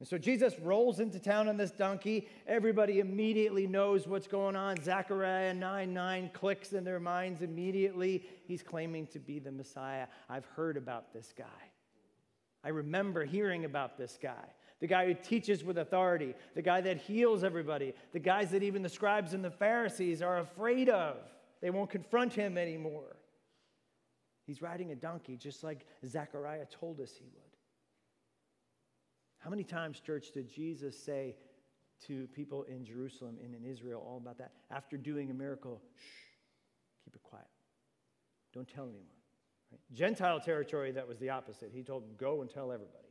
And 0.01 0.09
so 0.09 0.17
Jesus 0.17 0.59
rolls 0.59 0.99
into 0.99 1.21
town 1.21 1.47
on 1.47 1.59
this 1.59 1.71
donkey. 1.71 2.27
Everybody 2.47 3.01
immediately 3.01 3.67
knows 3.67 4.09
what's 4.09 4.27
going 4.27 4.57
on. 4.57 4.83
Zechariah 4.83 5.53
9 5.53 5.93
9 5.93 6.31
clicks 6.33 6.73
in 6.73 6.85
their 6.85 6.99
minds 6.99 7.43
immediately. 7.43 8.25
He's 8.47 8.63
claiming 8.63 9.07
to 9.09 9.19
be 9.19 9.39
the 9.39 9.53
Messiah. 9.53 10.07
I've 10.31 10.47
heard 10.47 10.79
about 10.79 11.13
this 11.13 11.35
guy. 11.37 11.45
I 12.65 12.71
remember 12.71 13.25
hearing 13.25 13.67
about 13.67 13.99
this 13.99 14.19
guy. 14.21 14.55
The 14.81 14.87
guy 14.87 15.07
who 15.07 15.13
teaches 15.13 15.63
with 15.63 15.77
authority, 15.77 16.35
the 16.55 16.63
guy 16.63 16.81
that 16.81 16.97
heals 16.97 17.45
everybody, 17.45 17.93
the 18.13 18.19
guys 18.19 18.51
that 18.53 18.63
even 18.63 18.83
the 18.83 18.89
scribes 18.89 19.35
and 19.35 19.45
the 19.45 19.51
Pharisees 19.51 20.23
are 20.23 20.39
afraid 20.39 20.89
of. 20.89 21.19
They 21.61 21.69
won't 21.69 21.91
confront 21.91 22.33
him 22.33 22.57
anymore. 22.57 23.17
He's 24.47 24.63
riding 24.63 24.93
a 24.93 24.97
donkey 24.97 25.37
just 25.37 25.63
like 25.63 25.85
Zechariah 26.07 26.65
told 26.71 27.01
us 27.01 27.13
he 27.13 27.27
would. 27.27 27.50
How 29.41 29.51
many 29.51 29.65
times, 29.65 30.01
church, 30.01 30.33
did 30.33 30.49
Jesus 30.49 30.97
say 30.97 31.35
to 32.07 32.27
people 32.29 32.63
in 32.65 32.85
Jerusalem 32.85 33.39
and 33.43 33.55
in 33.55 33.65
Israel 33.65 34.03
all 34.07 34.19
about 34.19 34.39
that? 34.39 34.53
After 34.71 34.97
doing 34.97 35.31
a 35.31 35.35
miracle, 35.35 35.81
shh, 35.97 37.05
keep 37.05 37.15
it 37.15 37.23
quiet. 37.23 37.47
Don't 38.53 38.69
tell 38.69 38.85
anyone. 38.85 39.07
Right? 39.73 39.81
Gentile 39.93 40.41
territory, 40.41 40.93
that 40.93 41.09
was 41.09 41.19
the 41.19 41.31
opposite. 41.31 41.71
He 41.75 41.83
told 41.83 42.03
them, 42.03 42.11
go 42.19 42.43
and 42.43 42.51
tell 42.51 42.71
everybody. 42.71 43.09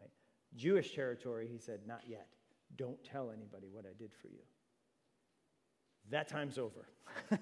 Right? 0.00 0.10
Jewish 0.56 0.94
territory, 0.94 1.48
he 1.50 1.58
said, 1.58 1.80
not 1.86 2.02
yet. 2.08 2.28
Don't 2.76 3.02
tell 3.04 3.30
anybody 3.30 3.68
what 3.70 3.84
I 3.84 3.92
did 3.98 4.12
for 4.14 4.28
you. 4.28 4.42
That 6.10 6.28
time's 6.28 6.58
over. 6.58 6.88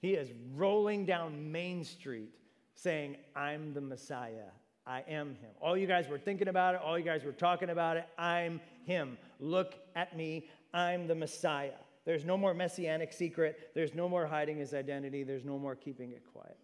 he 0.00 0.14
is 0.14 0.30
rolling 0.54 1.04
down 1.04 1.52
Main 1.52 1.84
Street 1.84 2.34
saying, 2.74 3.16
I'm 3.36 3.72
the 3.72 3.80
Messiah. 3.80 4.50
I 4.86 5.04
am 5.08 5.36
him. 5.40 5.50
All 5.60 5.76
you 5.76 5.86
guys 5.86 6.08
were 6.08 6.18
thinking 6.18 6.48
about 6.48 6.74
it, 6.74 6.80
all 6.84 6.98
you 6.98 7.04
guys 7.04 7.24
were 7.24 7.32
talking 7.32 7.70
about 7.70 7.96
it. 7.96 8.06
I'm 8.18 8.60
him. 8.84 9.16
Look 9.38 9.74
at 9.94 10.16
me. 10.16 10.48
I'm 10.74 11.06
the 11.06 11.14
Messiah. 11.14 11.72
There's 12.04 12.24
no 12.24 12.36
more 12.36 12.52
messianic 12.52 13.12
secret. 13.12 13.70
There's 13.74 13.94
no 13.94 14.08
more 14.08 14.26
hiding 14.26 14.56
his 14.56 14.74
identity. 14.74 15.22
There's 15.22 15.44
no 15.44 15.58
more 15.58 15.76
keeping 15.76 16.10
it 16.10 16.22
quiet. 16.32 16.58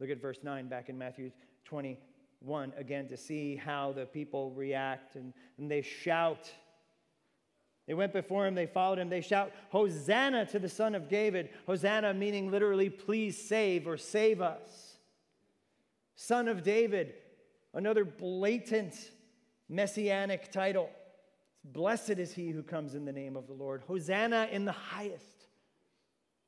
Look 0.00 0.10
at 0.10 0.20
verse 0.20 0.38
9 0.42 0.68
back 0.68 0.90
in 0.90 0.98
Matthew 0.98 1.30
21 1.64 2.72
again 2.76 3.08
to 3.08 3.16
see 3.16 3.56
how 3.56 3.92
the 3.92 4.04
people 4.04 4.50
react 4.50 5.16
and, 5.16 5.32
and 5.56 5.70
they 5.70 5.80
shout. 5.80 6.50
They 7.86 7.94
went 7.94 8.12
before 8.12 8.46
him, 8.46 8.54
they 8.54 8.66
followed 8.66 8.98
him, 8.98 9.08
they 9.08 9.22
shout, 9.22 9.52
Hosanna 9.70 10.44
to 10.46 10.58
the 10.58 10.68
Son 10.68 10.94
of 10.94 11.08
David. 11.08 11.50
Hosanna 11.66 12.12
meaning 12.12 12.50
literally, 12.50 12.90
please 12.90 13.40
save 13.40 13.86
or 13.86 13.96
save 13.96 14.42
us. 14.42 14.85
Son 16.16 16.48
of 16.48 16.62
David, 16.62 17.14
another 17.74 18.04
blatant 18.04 18.94
messianic 19.68 20.50
title. 20.50 20.90
Blessed 21.62 22.18
is 22.18 22.32
he 22.32 22.48
who 22.48 22.62
comes 22.62 22.94
in 22.94 23.04
the 23.04 23.12
name 23.12 23.36
of 23.36 23.46
the 23.46 23.52
Lord. 23.52 23.82
Hosanna 23.86 24.48
in 24.50 24.64
the 24.64 24.72
highest. 24.72 25.46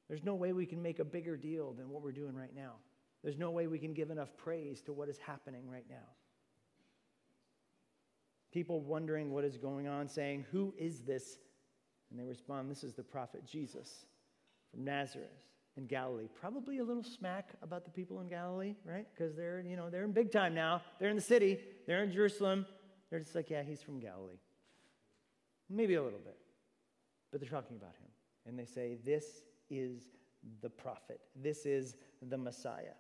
There's 0.09 0.25
no 0.25 0.35
way 0.35 0.55
we 0.55 0.65
can 0.65 0.83
make 0.83 1.01
a 1.01 1.05
bigger 1.05 1.37
deal 1.37 1.75
than 1.75 1.91
what 1.91 2.03
we're 2.03 2.13
doing 2.13 2.35
right 2.35 2.55
now. 2.55 2.73
There's 3.23 3.37
no 3.37 3.51
way 3.51 3.67
we 3.67 3.79
can 3.79 3.93
give 3.93 4.11
enough 4.11 4.35
praise 4.39 4.81
to 4.83 4.93
what 4.95 5.11
is 5.11 5.19
happening 5.19 5.69
right 5.69 5.85
now. 5.91 5.97
People 8.53 8.81
wondering 8.81 9.31
what 9.31 9.45
is 9.45 9.59
going 9.59 9.87
on, 9.87 10.09
saying, 10.09 10.47
Who 10.51 10.73
is 10.79 11.03
this? 11.03 11.39
And 12.11 12.19
they 12.19 12.25
respond, 12.25 12.71
This 12.71 12.85
is 12.85 12.95
the 12.95 13.03
prophet 13.03 13.45
Jesus 13.45 14.07
from 14.71 14.85
Nazareth 14.85 15.29
in 15.77 15.87
Galilee. 15.87 16.29
Probably 16.41 16.79
a 16.79 16.85
little 16.85 17.05
smack 17.05 17.51
about 17.63 17.85
the 17.85 17.91
people 17.91 18.21
in 18.21 18.29
Galilee, 18.29 18.75
right? 18.85 19.07
Because 19.15 19.37
they're, 19.37 19.61
you 19.61 19.77
know, 19.77 19.91
they're 19.91 20.05
in 20.05 20.13
big 20.13 20.33
time 20.33 20.55
now. 20.55 20.83
They're 20.99 21.11
in 21.11 21.17
the 21.17 21.23
city. 21.23 21.59
They're 21.87 22.03
in 22.03 22.13
Jerusalem. 22.13 22.67
They're 23.11 23.21
just 23.21 23.35
like, 23.35 23.51
yeah, 23.51 23.63
he's 23.63 23.83
from 23.83 24.01
Galilee. 24.01 24.41
Maybe 25.71 25.95
a 25.95 26.03
little 26.03 26.19
bit. 26.19 26.37
But 27.31 27.41
they're 27.41 27.51
talking 27.51 27.77
about 27.77 27.95
him. 27.97 28.09
And 28.47 28.59
they 28.59 28.65
say, 28.65 28.97
this 29.05 29.43
is 29.71 30.11
the 30.63 30.71
prophet. 30.71 31.21
This 31.37 31.67
is 31.67 31.97
the 32.23 32.39
Messiah. 32.39 32.97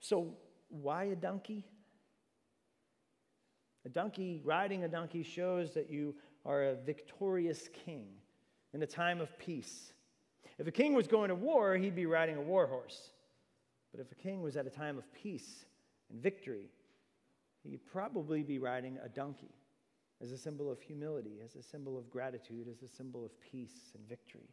So, 0.00 0.34
why 0.68 1.04
a 1.04 1.16
donkey? 1.16 1.66
A 3.84 3.88
donkey, 3.88 4.40
riding 4.44 4.84
a 4.84 4.88
donkey, 4.88 5.22
shows 5.22 5.74
that 5.74 5.90
you 5.90 6.14
are 6.44 6.64
a 6.64 6.74
victorious 6.74 7.68
king 7.84 8.06
in 8.72 8.82
a 8.82 8.86
time 8.86 9.20
of 9.20 9.38
peace. 9.38 9.92
If 10.60 10.66
a 10.66 10.70
king 10.70 10.92
was 10.92 11.08
going 11.08 11.30
to 11.30 11.34
war, 11.34 11.74
he'd 11.78 11.96
be 11.96 12.04
riding 12.04 12.36
a 12.36 12.42
war 12.42 12.66
horse. 12.66 13.12
But 13.92 14.00
if 14.02 14.12
a 14.12 14.14
king 14.14 14.42
was 14.42 14.58
at 14.58 14.66
a 14.66 14.70
time 14.70 14.98
of 14.98 15.10
peace 15.14 15.64
and 16.10 16.22
victory, 16.22 16.68
he'd 17.62 17.86
probably 17.90 18.42
be 18.42 18.58
riding 18.58 18.98
a 19.02 19.08
donkey 19.08 19.54
as 20.22 20.32
a 20.32 20.36
symbol 20.36 20.70
of 20.70 20.78
humility, 20.82 21.38
as 21.42 21.56
a 21.56 21.62
symbol 21.62 21.96
of 21.96 22.10
gratitude, 22.10 22.68
as 22.70 22.82
a 22.82 22.88
symbol 22.94 23.24
of 23.24 23.30
peace 23.40 23.92
and 23.94 24.06
victory. 24.06 24.50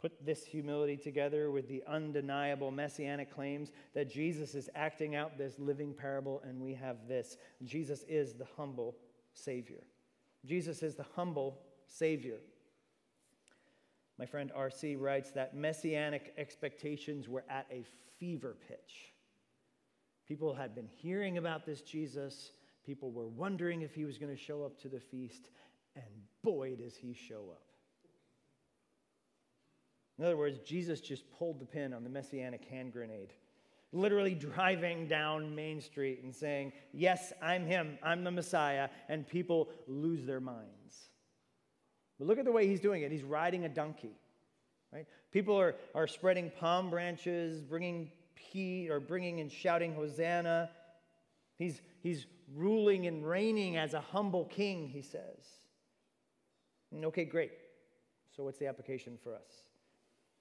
Put 0.00 0.24
this 0.24 0.44
humility 0.44 0.96
together 0.96 1.50
with 1.50 1.66
the 1.66 1.82
undeniable 1.88 2.70
messianic 2.70 3.34
claims 3.34 3.72
that 3.94 4.08
Jesus 4.08 4.54
is 4.54 4.70
acting 4.76 5.16
out 5.16 5.36
this 5.36 5.58
living 5.58 5.94
parable, 5.94 6.40
and 6.46 6.60
we 6.60 6.74
have 6.74 7.08
this 7.08 7.38
Jesus 7.64 8.04
is 8.08 8.34
the 8.34 8.46
humble 8.56 8.94
Savior. 9.34 9.82
Jesus 10.46 10.84
is 10.84 10.94
the 10.94 11.06
humble 11.16 11.58
Savior. 11.88 12.38
My 14.18 14.26
friend 14.26 14.50
R.C. 14.54 14.96
writes 14.96 15.30
that 15.32 15.56
messianic 15.56 16.34
expectations 16.36 17.28
were 17.28 17.44
at 17.48 17.66
a 17.70 17.84
fever 18.18 18.56
pitch. 18.68 19.12
People 20.26 20.54
had 20.54 20.74
been 20.74 20.88
hearing 20.88 21.38
about 21.38 21.64
this 21.64 21.80
Jesus. 21.82 22.50
People 22.84 23.12
were 23.12 23.28
wondering 23.28 23.82
if 23.82 23.94
he 23.94 24.04
was 24.04 24.18
going 24.18 24.34
to 24.34 24.40
show 24.40 24.64
up 24.64 24.78
to 24.80 24.88
the 24.88 25.00
feast. 25.00 25.50
And 25.94 26.04
boy, 26.42 26.74
does 26.76 26.96
he 26.96 27.14
show 27.14 27.50
up. 27.50 27.62
In 30.18 30.24
other 30.24 30.36
words, 30.36 30.58
Jesus 30.58 31.00
just 31.00 31.30
pulled 31.30 31.60
the 31.60 31.64
pin 31.64 31.92
on 31.92 32.02
the 32.02 32.10
messianic 32.10 32.64
hand 32.64 32.92
grenade, 32.92 33.32
literally 33.92 34.34
driving 34.34 35.06
down 35.06 35.54
Main 35.54 35.80
Street 35.80 36.22
and 36.24 36.34
saying, 36.34 36.72
Yes, 36.92 37.32
I'm 37.40 37.64
him, 37.64 37.98
I'm 38.02 38.24
the 38.24 38.32
Messiah, 38.32 38.88
and 39.08 39.28
people 39.28 39.68
lose 39.86 40.26
their 40.26 40.40
minds. 40.40 40.77
But 42.18 42.26
look 42.26 42.38
at 42.38 42.44
the 42.44 42.52
way 42.52 42.66
he's 42.66 42.80
doing 42.80 43.02
it. 43.02 43.12
He's 43.12 43.22
riding 43.22 43.64
a 43.64 43.68
donkey. 43.68 44.16
Right? 44.92 45.06
People 45.32 45.58
are, 45.58 45.76
are 45.94 46.06
spreading 46.06 46.50
palm 46.58 46.90
branches, 46.90 47.60
bringing 47.60 48.10
pea 48.34 48.88
or 48.90 49.00
bringing 49.00 49.40
and 49.40 49.50
shouting 49.50 49.94
Hosanna. 49.94 50.70
He's, 51.56 51.80
he's 52.00 52.26
ruling 52.54 53.06
and 53.06 53.26
reigning 53.26 53.76
as 53.76 53.94
a 53.94 54.00
humble 54.00 54.46
king, 54.46 54.88
he 54.88 55.02
says. 55.02 55.44
And 56.90 57.04
okay, 57.06 57.24
great. 57.24 57.52
So, 58.34 58.44
what's 58.44 58.58
the 58.58 58.66
application 58.66 59.18
for 59.22 59.34
us? 59.34 59.68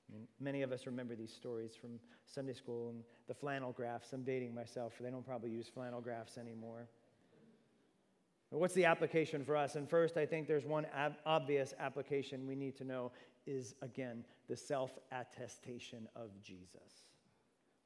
I 0.10 0.14
mean, 0.14 0.28
many 0.40 0.62
of 0.62 0.72
us 0.72 0.86
remember 0.86 1.16
these 1.16 1.34
stories 1.34 1.72
from 1.76 2.00
Sunday 2.26 2.54
school 2.54 2.90
and 2.90 3.04
the 3.28 3.34
flannel 3.34 3.74
graphs. 3.74 4.14
I'm 4.14 4.24
dating 4.24 4.56
myself, 4.56 4.94
they 5.00 5.10
don't 5.10 5.26
probably 5.26 5.50
use 5.50 5.68
flannel 5.68 6.00
graphs 6.00 6.38
anymore. 6.38 6.88
What's 8.50 8.74
the 8.74 8.86
application 8.86 9.44
for 9.44 9.58
us? 9.58 9.76
And 9.76 9.90
first, 9.90 10.16
I 10.16 10.26
think 10.26 10.48
there's 10.48 10.66
one 10.66 10.86
ab- 10.96 11.18
obvious 11.26 11.74
application 11.80 12.48
we 12.48 12.56
need 12.56 12.78
to 12.78 12.86
know 12.86 13.12
is 13.46 13.76
again 13.82 14.24
the 14.48 14.56
self 14.56 14.98
attestation 15.12 16.08
of 16.16 16.30
Jesus. 16.42 17.08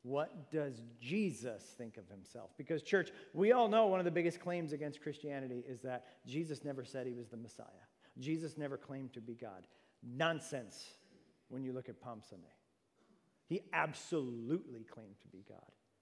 What 0.03 0.51
does 0.51 0.81
Jesus 0.99 1.63
think 1.77 1.97
of 1.97 2.07
himself? 2.09 2.51
Because, 2.57 2.81
church, 2.81 3.11
we 3.33 3.51
all 3.51 3.67
know 3.67 3.85
one 3.85 3.99
of 3.99 4.05
the 4.05 4.11
biggest 4.11 4.39
claims 4.39 4.73
against 4.73 5.01
Christianity 5.01 5.63
is 5.67 5.81
that 5.81 6.05
Jesus 6.25 6.63
never 6.63 6.83
said 6.83 7.05
he 7.05 7.13
was 7.13 7.27
the 7.27 7.37
Messiah. 7.37 7.65
Jesus 8.17 8.57
never 8.57 8.77
claimed 8.77 9.13
to 9.13 9.21
be 9.21 9.35
God. 9.35 9.67
Nonsense 10.03 10.85
when 11.49 11.63
you 11.63 11.71
look 11.71 11.87
at 11.87 12.01
Palm 12.01 12.21
Sunday. 12.27 12.47
He 13.47 13.61
absolutely 13.73 14.83
claimed 14.83 15.19
to 15.21 15.27
be 15.27 15.43
God. 15.47 15.59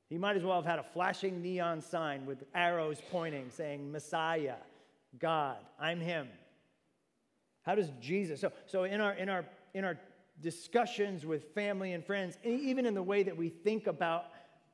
He 0.09 0.17
might 0.17 0.35
as 0.35 0.43
well 0.43 0.55
have 0.55 0.65
had 0.65 0.79
a 0.79 0.83
flashing 0.83 1.41
neon 1.41 1.81
sign 1.81 2.25
with 2.25 2.43
arrows 2.55 2.99
pointing 3.11 3.51
saying, 3.51 3.91
Messiah, 3.91 4.55
God, 5.19 5.57
I'm 5.79 5.99
Him. 5.99 6.27
How 7.61 7.75
does 7.75 7.91
Jesus, 8.01 8.41
so, 8.41 8.51
so 8.65 8.85
in, 8.85 9.01
our, 9.01 9.13
in, 9.13 9.29
our, 9.29 9.45
in 9.75 9.85
our 9.85 9.99
discussions 10.41 11.25
with 11.25 11.53
family 11.53 11.93
and 11.93 12.03
friends, 12.03 12.37
even 12.43 12.85
in 12.85 12.95
the 12.95 13.03
way 13.03 13.21
that 13.21 13.37
we 13.37 13.49
think 13.49 13.85
about 13.85 14.25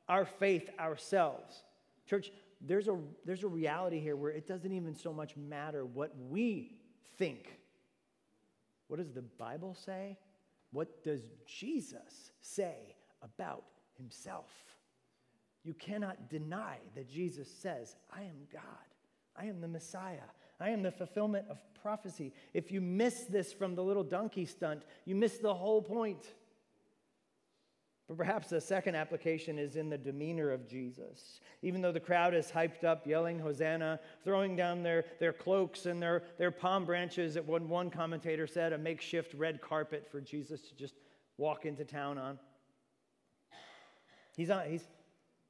our 0.08 0.24
faith 0.24 0.70
ourselves, 0.78 1.64
church, 2.08 2.30
there's, 2.62 2.88
a, 2.88 2.96
there's 3.26 3.44
a 3.44 3.48
reality 3.48 4.00
here 4.00 4.16
where 4.16 4.30
it 4.30 4.46
doesn't 4.46 4.72
even 4.72 4.94
so 4.94 5.12
much 5.12 5.36
matter 5.36 5.84
what 5.84 6.14
we 6.30 6.78
think. 7.18 7.58
What 8.88 8.98
does 8.98 9.12
the 9.12 9.22
Bible 9.22 9.74
say? 9.74 10.16
What 10.72 11.02
does 11.02 11.20
Jesus 11.46 12.32
say 12.40 12.94
about 13.22 13.64
himself? 13.96 14.50
You 15.66 15.74
cannot 15.74 16.30
deny 16.30 16.78
that 16.94 17.10
Jesus 17.10 17.50
says, 17.50 17.96
I 18.16 18.20
am 18.20 18.46
God. 18.52 18.62
I 19.34 19.46
am 19.46 19.60
the 19.60 19.66
Messiah. 19.66 20.28
I 20.60 20.70
am 20.70 20.80
the 20.80 20.92
fulfillment 20.92 21.46
of 21.50 21.58
prophecy. 21.82 22.32
If 22.54 22.70
you 22.70 22.80
miss 22.80 23.24
this 23.24 23.52
from 23.52 23.74
the 23.74 23.82
little 23.82 24.04
donkey 24.04 24.44
stunt, 24.44 24.84
you 25.06 25.16
miss 25.16 25.38
the 25.38 25.52
whole 25.52 25.82
point. 25.82 26.24
But 28.06 28.16
perhaps 28.16 28.48
the 28.48 28.60
second 28.60 28.94
application 28.94 29.58
is 29.58 29.74
in 29.74 29.90
the 29.90 29.98
demeanor 29.98 30.52
of 30.52 30.68
Jesus. 30.68 31.40
Even 31.62 31.82
though 31.82 31.90
the 31.90 31.98
crowd 31.98 32.32
is 32.32 32.48
hyped 32.48 32.84
up, 32.84 33.04
yelling 33.04 33.40
Hosanna, 33.40 33.98
throwing 34.22 34.54
down 34.54 34.84
their, 34.84 35.04
their 35.18 35.32
cloaks 35.32 35.86
and 35.86 36.00
their, 36.00 36.22
their 36.38 36.52
palm 36.52 36.84
branches, 36.84 37.36
at 37.36 37.44
what 37.44 37.62
one 37.62 37.90
commentator 37.90 38.46
said, 38.46 38.72
a 38.72 38.78
makeshift 38.78 39.34
red 39.34 39.60
carpet 39.60 40.06
for 40.08 40.20
Jesus 40.20 40.60
to 40.60 40.76
just 40.76 40.94
walk 41.38 41.66
into 41.66 41.84
town 41.84 42.18
on. 42.18 42.38
He's, 44.36 44.50
on, 44.50 44.68
he's 44.68 44.86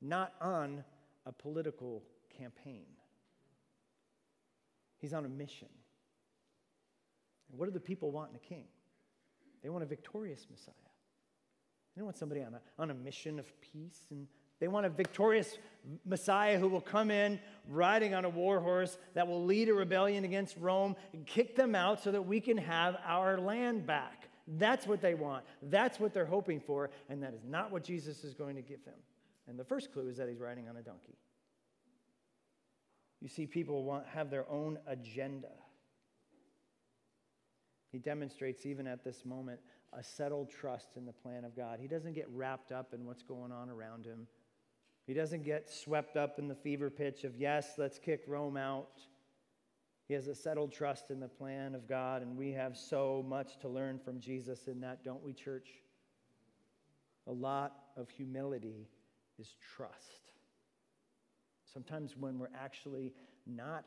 not 0.09 0.35
on 0.41 0.85
a 1.27 1.33
political 1.33 2.03
campaign, 2.37 2.87
he's 4.99 5.13
on 5.13 5.25
a 5.25 5.29
mission. 5.29 5.69
And 7.51 7.59
what 7.59 7.67
do 7.67 7.73
the 7.73 7.81
people 7.81 8.11
want 8.11 8.31
in 8.31 8.37
a 8.37 8.41
king? 8.41 8.65
They 9.63 9.69
want 9.69 9.83
a 9.83 9.87
victorious 9.87 10.47
Messiah. 10.51 10.75
They 11.95 12.01
don't 12.01 12.07
want 12.07 12.19
somebody 12.19 12.43
on 12.43 12.55
a, 12.55 12.61
on 12.79 12.91
a 12.91 12.95
mission 12.95 13.39
of 13.39 13.47
peace. 13.61 14.07
And 14.11 14.27
they 14.61 14.69
want 14.69 14.87
a 14.87 14.91
victorious 14.91 15.59
Messiah 16.05 16.59
who 16.59 16.69
will 16.69 16.81
come 16.81 17.11
in 17.11 17.41
riding 17.69 18.15
on 18.15 18.25
a 18.25 18.29
war 18.29 18.61
horse 18.61 18.99
that 19.15 19.27
will 19.27 19.45
lead 19.45 19.69
a 19.69 19.75
rebellion 19.75 20.25
against 20.25 20.57
Rome 20.59 20.97
and 21.13 21.27
kick 21.27 21.57
them 21.57 21.75
out 21.75 22.03
so 22.03 22.13
that 22.13 22.23
we 22.23 22.41
can 22.41 22.59
have 22.59 22.97
our 23.05 23.39
land 23.39 23.87
back. 23.87 24.29
That's 24.47 24.87
what 24.87 25.01
they 25.01 25.15
want. 25.15 25.45
That's 25.63 25.99
what 25.99 26.15
they're 26.15 26.27
hoping 26.27 26.61
for. 26.61 26.91
And 27.09 27.23
that 27.23 27.35
is 27.35 27.45
not 27.45 27.73
what 27.73 27.83
Jesus 27.83 28.25
is 28.25 28.35
going 28.35 28.57
to 28.57 28.63
give 28.63 28.85
them. 28.85 28.95
And 29.49 29.59
the 29.59 29.65
first 29.65 29.93
clue 29.93 30.09
is 30.09 30.17
that 30.17 30.29
he's 30.29 30.41
riding 30.41 30.69
on 30.69 30.77
a 30.77 30.83
donkey. 30.83 31.19
You 33.21 33.29
see, 33.29 33.47
people 33.47 33.85
want 33.85 34.07
have 34.09 34.31
their 34.31 34.49
own 34.51 34.79
agenda. 34.87 35.53
He 37.93 37.99
demonstrates 37.99 38.67
even 38.67 38.87
at 38.87 39.05
this 39.05 39.25
moment 39.25 39.61
a 39.93 40.03
settled 40.03 40.51
trust 40.51 40.97
in 40.97 41.07
the 41.07 41.13
plan 41.13 41.45
of 41.45 41.57
God. 41.57 41.79
He 41.81 41.89
doesn't 41.89 42.13
get 42.13 42.29
wrapped 42.31 42.73
up 42.73 42.93
in 42.93 43.07
what's 43.07 43.23
going 43.23 43.53
on 43.53 43.71
around 43.71 44.05
him. 44.05 44.27
He 45.07 45.15
doesn't 45.15 45.45
get 45.45 45.71
swept 45.71 46.17
up 46.17 46.39
in 46.39 46.49
the 46.49 46.55
fever 46.55 46.91
pitch 46.91 47.25
of, 47.25 47.37
yes, 47.37 47.75
let's 47.79 47.99
kick 47.99 48.25
Rome 48.27 48.57
out. 48.57 49.01
He 50.09 50.15
has 50.15 50.27
a 50.27 50.35
settled 50.35 50.73
trust 50.73 51.11
in 51.11 51.21
the 51.21 51.29
plan 51.29 51.75
of 51.75 51.89
God, 51.89 52.23
and 52.23 52.37
we 52.37 52.53
have 52.53 52.77
so 52.77 53.25
much 53.27 53.59
to 53.61 53.69
learn 53.69 53.99
from 53.99 54.21
Jesus 54.21 54.69
in 54.69 54.81
that, 54.81 55.05
don't 55.05 55.23
we, 55.23 55.33
church? 55.33 55.69
A 57.29 57.33
lot 57.33 57.73
of 57.97 58.11
humility 58.11 58.89
is 59.39 59.55
trust. 59.77 60.33
Sometimes 61.73 62.17
when 62.17 62.39
we're 62.39 62.49
actually 62.59 63.13
not 63.47 63.85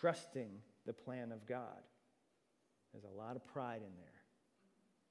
trusting 0.00 0.50
the 0.86 0.92
plan 0.92 1.32
of 1.32 1.46
God, 1.46 1.82
there's 2.92 3.04
a 3.04 3.16
lot 3.16 3.36
of 3.36 3.46
pride 3.46 3.82
in 3.82 3.94
there 3.96 4.18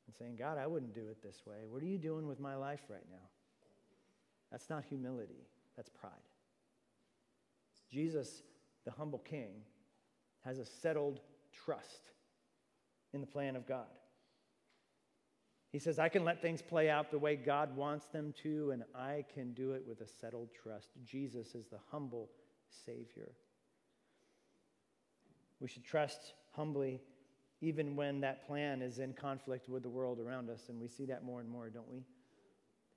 and 0.07 0.15
saying, 0.15 0.35
God, 0.37 0.57
I 0.57 0.67
wouldn't 0.67 0.93
do 0.93 1.07
it 1.09 1.21
this 1.21 1.43
way. 1.45 1.57
What 1.69 1.81
are 1.81 1.87
you 1.87 1.97
doing 1.97 2.27
with 2.27 2.39
my 2.39 2.55
life 2.55 2.81
right 2.89 3.05
now? 3.09 3.27
That's 4.51 4.69
not 4.69 4.85
humility, 4.85 5.47
that's 5.75 5.89
pride. 5.89 6.11
Jesus, 7.91 8.43
the 8.85 8.91
humble 8.91 9.19
king, 9.19 9.61
has 10.43 10.59
a 10.59 10.65
settled 10.65 11.19
trust 11.51 12.11
in 13.13 13.21
the 13.21 13.27
plan 13.27 13.55
of 13.55 13.67
God. 13.67 13.87
He 15.71 15.79
says, 15.79 15.99
I 15.99 16.09
can 16.09 16.23
let 16.23 16.41
things 16.41 16.61
play 16.61 16.89
out 16.89 17.11
the 17.11 17.19
way 17.19 17.35
God 17.35 17.75
wants 17.75 18.07
them 18.07 18.33
to, 18.43 18.71
and 18.71 18.83
I 18.95 19.25
can 19.33 19.53
do 19.53 19.73
it 19.73 19.83
with 19.87 20.01
a 20.01 20.07
settled 20.07 20.49
trust. 20.53 20.89
Jesus 21.03 21.55
is 21.55 21.67
the 21.67 21.79
humble 21.91 22.29
Savior. 22.85 23.31
We 25.59 25.67
should 25.67 25.83
trust 25.83 26.33
humbly 26.51 27.01
even 27.61 27.95
when 27.95 28.21
that 28.21 28.45
plan 28.45 28.81
is 28.81 28.99
in 28.99 29.13
conflict 29.13 29.67
with 29.67 29.83
the 29.83 29.89
world 29.89 30.19
around 30.19 30.49
us. 30.49 30.69
And 30.69 30.79
we 30.79 30.87
see 30.87 31.05
that 31.05 31.23
more 31.23 31.39
and 31.39 31.49
more, 31.49 31.69
don't 31.69 31.89
we? 31.89 31.99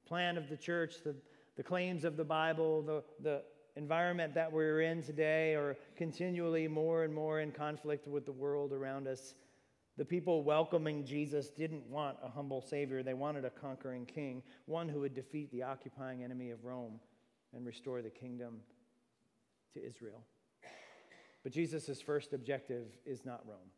The 0.02 0.08
plan 0.08 0.36
of 0.36 0.48
the 0.48 0.56
church, 0.56 0.96
the, 1.02 1.14
the 1.56 1.62
claims 1.62 2.04
of 2.04 2.16
the 2.16 2.24
Bible, 2.24 2.82
the, 2.82 3.02
the 3.22 3.42
environment 3.76 4.34
that 4.34 4.52
we're 4.52 4.82
in 4.82 5.02
today 5.02 5.54
are 5.54 5.76
continually 5.96 6.68
more 6.68 7.04
and 7.04 7.14
more 7.14 7.40
in 7.40 7.52
conflict 7.52 8.06
with 8.06 8.26
the 8.26 8.32
world 8.32 8.72
around 8.72 9.08
us. 9.08 9.34
The 10.00 10.06
people 10.06 10.42
welcoming 10.42 11.04
Jesus 11.04 11.50
didn't 11.50 11.86
want 11.86 12.16
a 12.24 12.28
humble 12.30 12.62
Savior, 12.62 13.02
they 13.02 13.12
wanted 13.12 13.44
a 13.44 13.50
conquering 13.50 14.06
king, 14.06 14.42
one 14.64 14.88
who 14.88 15.00
would 15.00 15.12
defeat 15.12 15.52
the 15.52 15.62
occupying 15.62 16.24
enemy 16.24 16.48
of 16.52 16.64
Rome 16.64 16.98
and 17.54 17.66
restore 17.66 18.00
the 18.00 18.08
kingdom 18.08 18.60
to 19.74 19.86
Israel. 19.86 20.24
But 21.42 21.52
Jesus' 21.52 22.00
first 22.00 22.32
objective 22.32 22.86
is 23.04 23.26
not 23.26 23.42
Rome. 23.46 23.68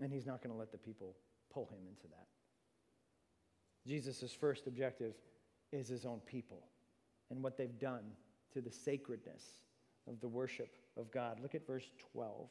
And 0.00 0.12
he's 0.12 0.24
not 0.24 0.40
going 0.40 0.52
to 0.52 0.56
let 0.56 0.70
the 0.70 0.78
people 0.78 1.16
pull 1.52 1.66
him 1.66 1.80
into 1.88 2.06
that. 2.12 2.28
Jesus' 3.88 4.32
first 4.32 4.68
objective 4.68 5.14
is 5.72 5.88
his 5.88 6.06
own 6.06 6.20
people 6.26 6.68
and 7.30 7.42
what 7.42 7.56
they've 7.56 7.80
done 7.80 8.04
to 8.52 8.60
the 8.60 8.70
sacredness 8.70 9.42
of 10.06 10.20
the 10.20 10.28
worship 10.28 10.76
of 10.96 11.10
God. 11.10 11.40
Look 11.40 11.56
at 11.56 11.66
verse 11.66 11.90
12. 12.12 12.46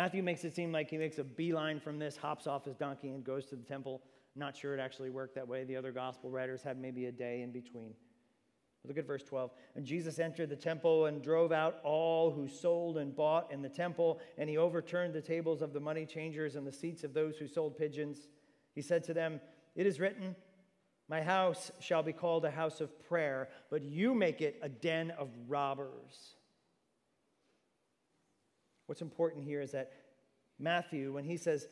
Matthew 0.00 0.22
makes 0.22 0.46
it 0.46 0.54
seem 0.54 0.72
like 0.72 0.88
he 0.88 0.96
makes 0.96 1.18
a 1.18 1.24
beeline 1.24 1.78
from 1.78 1.98
this, 1.98 2.16
hops 2.16 2.46
off 2.46 2.64
his 2.64 2.74
donkey, 2.74 3.10
and 3.10 3.22
goes 3.22 3.44
to 3.48 3.54
the 3.54 3.62
temple. 3.62 4.00
Not 4.34 4.56
sure 4.56 4.72
it 4.72 4.80
actually 4.80 5.10
worked 5.10 5.34
that 5.34 5.46
way. 5.46 5.64
The 5.64 5.76
other 5.76 5.92
gospel 5.92 6.30
writers 6.30 6.62
had 6.62 6.80
maybe 6.80 7.04
a 7.04 7.12
day 7.12 7.42
in 7.42 7.52
between. 7.52 7.92
Look 8.86 8.96
at 8.96 9.06
verse 9.06 9.22
12. 9.24 9.50
And 9.76 9.84
Jesus 9.84 10.18
entered 10.18 10.48
the 10.48 10.56
temple 10.56 11.04
and 11.04 11.22
drove 11.22 11.52
out 11.52 11.80
all 11.84 12.30
who 12.30 12.48
sold 12.48 12.96
and 12.96 13.14
bought 13.14 13.52
in 13.52 13.60
the 13.60 13.68
temple, 13.68 14.20
and 14.38 14.48
he 14.48 14.56
overturned 14.56 15.12
the 15.12 15.20
tables 15.20 15.60
of 15.60 15.74
the 15.74 15.80
money 15.80 16.06
changers 16.06 16.56
and 16.56 16.66
the 16.66 16.72
seats 16.72 17.04
of 17.04 17.12
those 17.12 17.36
who 17.36 17.46
sold 17.46 17.76
pigeons. 17.76 18.30
He 18.74 18.80
said 18.80 19.04
to 19.04 19.12
them, 19.12 19.38
It 19.76 19.84
is 19.84 20.00
written, 20.00 20.34
My 21.10 21.20
house 21.20 21.70
shall 21.78 22.02
be 22.02 22.14
called 22.14 22.46
a 22.46 22.50
house 22.50 22.80
of 22.80 23.06
prayer, 23.06 23.50
but 23.70 23.82
you 23.82 24.14
make 24.14 24.40
it 24.40 24.60
a 24.62 24.68
den 24.70 25.10
of 25.10 25.28
robbers. 25.46 26.36
What's 28.90 29.02
important 29.02 29.44
here 29.44 29.60
is 29.60 29.70
that 29.70 29.92
Matthew, 30.58 31.12
when 31.12 31.22
he 31.22 31.36
says 31.36 31.68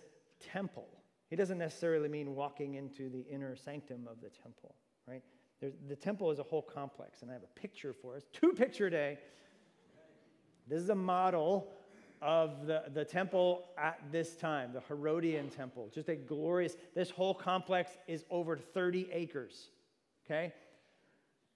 temple, 0.53 0.87
he 1.29 1.35
doesn't 1.35 1.59
necessarily 1.59 2.09
mean 2.09 2.37
walking 2.37 2.75
into 2.75 3.11
the 3.11 3.23
inner 3.29 3.57
sanctum 3.57 4.07
of 4.09 4.21
the 4.21 4.31
temple, 4.31 4.77
right? 5.09 5.25
There's, 5.61 5.73
the 5.89 5.97
temple 5.97 6.31
is 6.31 6.39
a 6.39 6.45
whole 6.45 6.63
complex, 6.63 7.23
and 7.23 7.31
I 7.33 7.35
have 7.35 7.43
a 7.43 7.59
picture 7.59 7.93
for 7.93 8.15
us. 8.15 8.23
Two 8.33 8.53
picture 8.53 8.89
day. 8.89 9.19
This 10.69 10.81
is 10.81 10.91
a 10.91 10.95
model 10.95 11.67
of 12.23 12.69
the, 12.69 12.85
the 12.95 13.05
temple 13.05 13.65
at 13.77 13.99
this 14.13 14.37
time, 14.37 14.73
the 14.73 14.83
Herodian 14.83 15.51
temple. 15.51 15.91
Just 15.93 16.09
a 16.09 16.15
glorious, 16.15 16.77
this 16.95 17.11
whole 17.11 17.35
complex 17.35 17.91
is 18.07 18.25
over 18.31 18.57
30 18.57 19.09
acres. 19.13 19.71
Okay? 20.25 20.53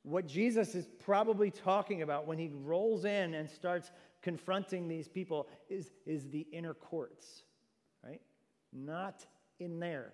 What 0.03 0.27
Jesus 0.27 0.75
is 0.75 0.89
probably 1.05 1.53
talking 1.53 2.03
about 2.03 2.27
when 2.27 2.37
he 2.37 2.51
rolls 2.65 3.05
in 3.05 3.35
and 3.35 3.49
starts 3.49 3.93
confronting 4.23 4.89
these 4.89 5.09
people 5.09 5.49
is, 5.69 5.91
is 6.07 6.29
the 6.31 6.47
inner 6.53 6.75
courts, 6.75 7.43
right? 8.05 8.21
Not 8.73 9.27
in 9.59 9.81
there 9.81 10.13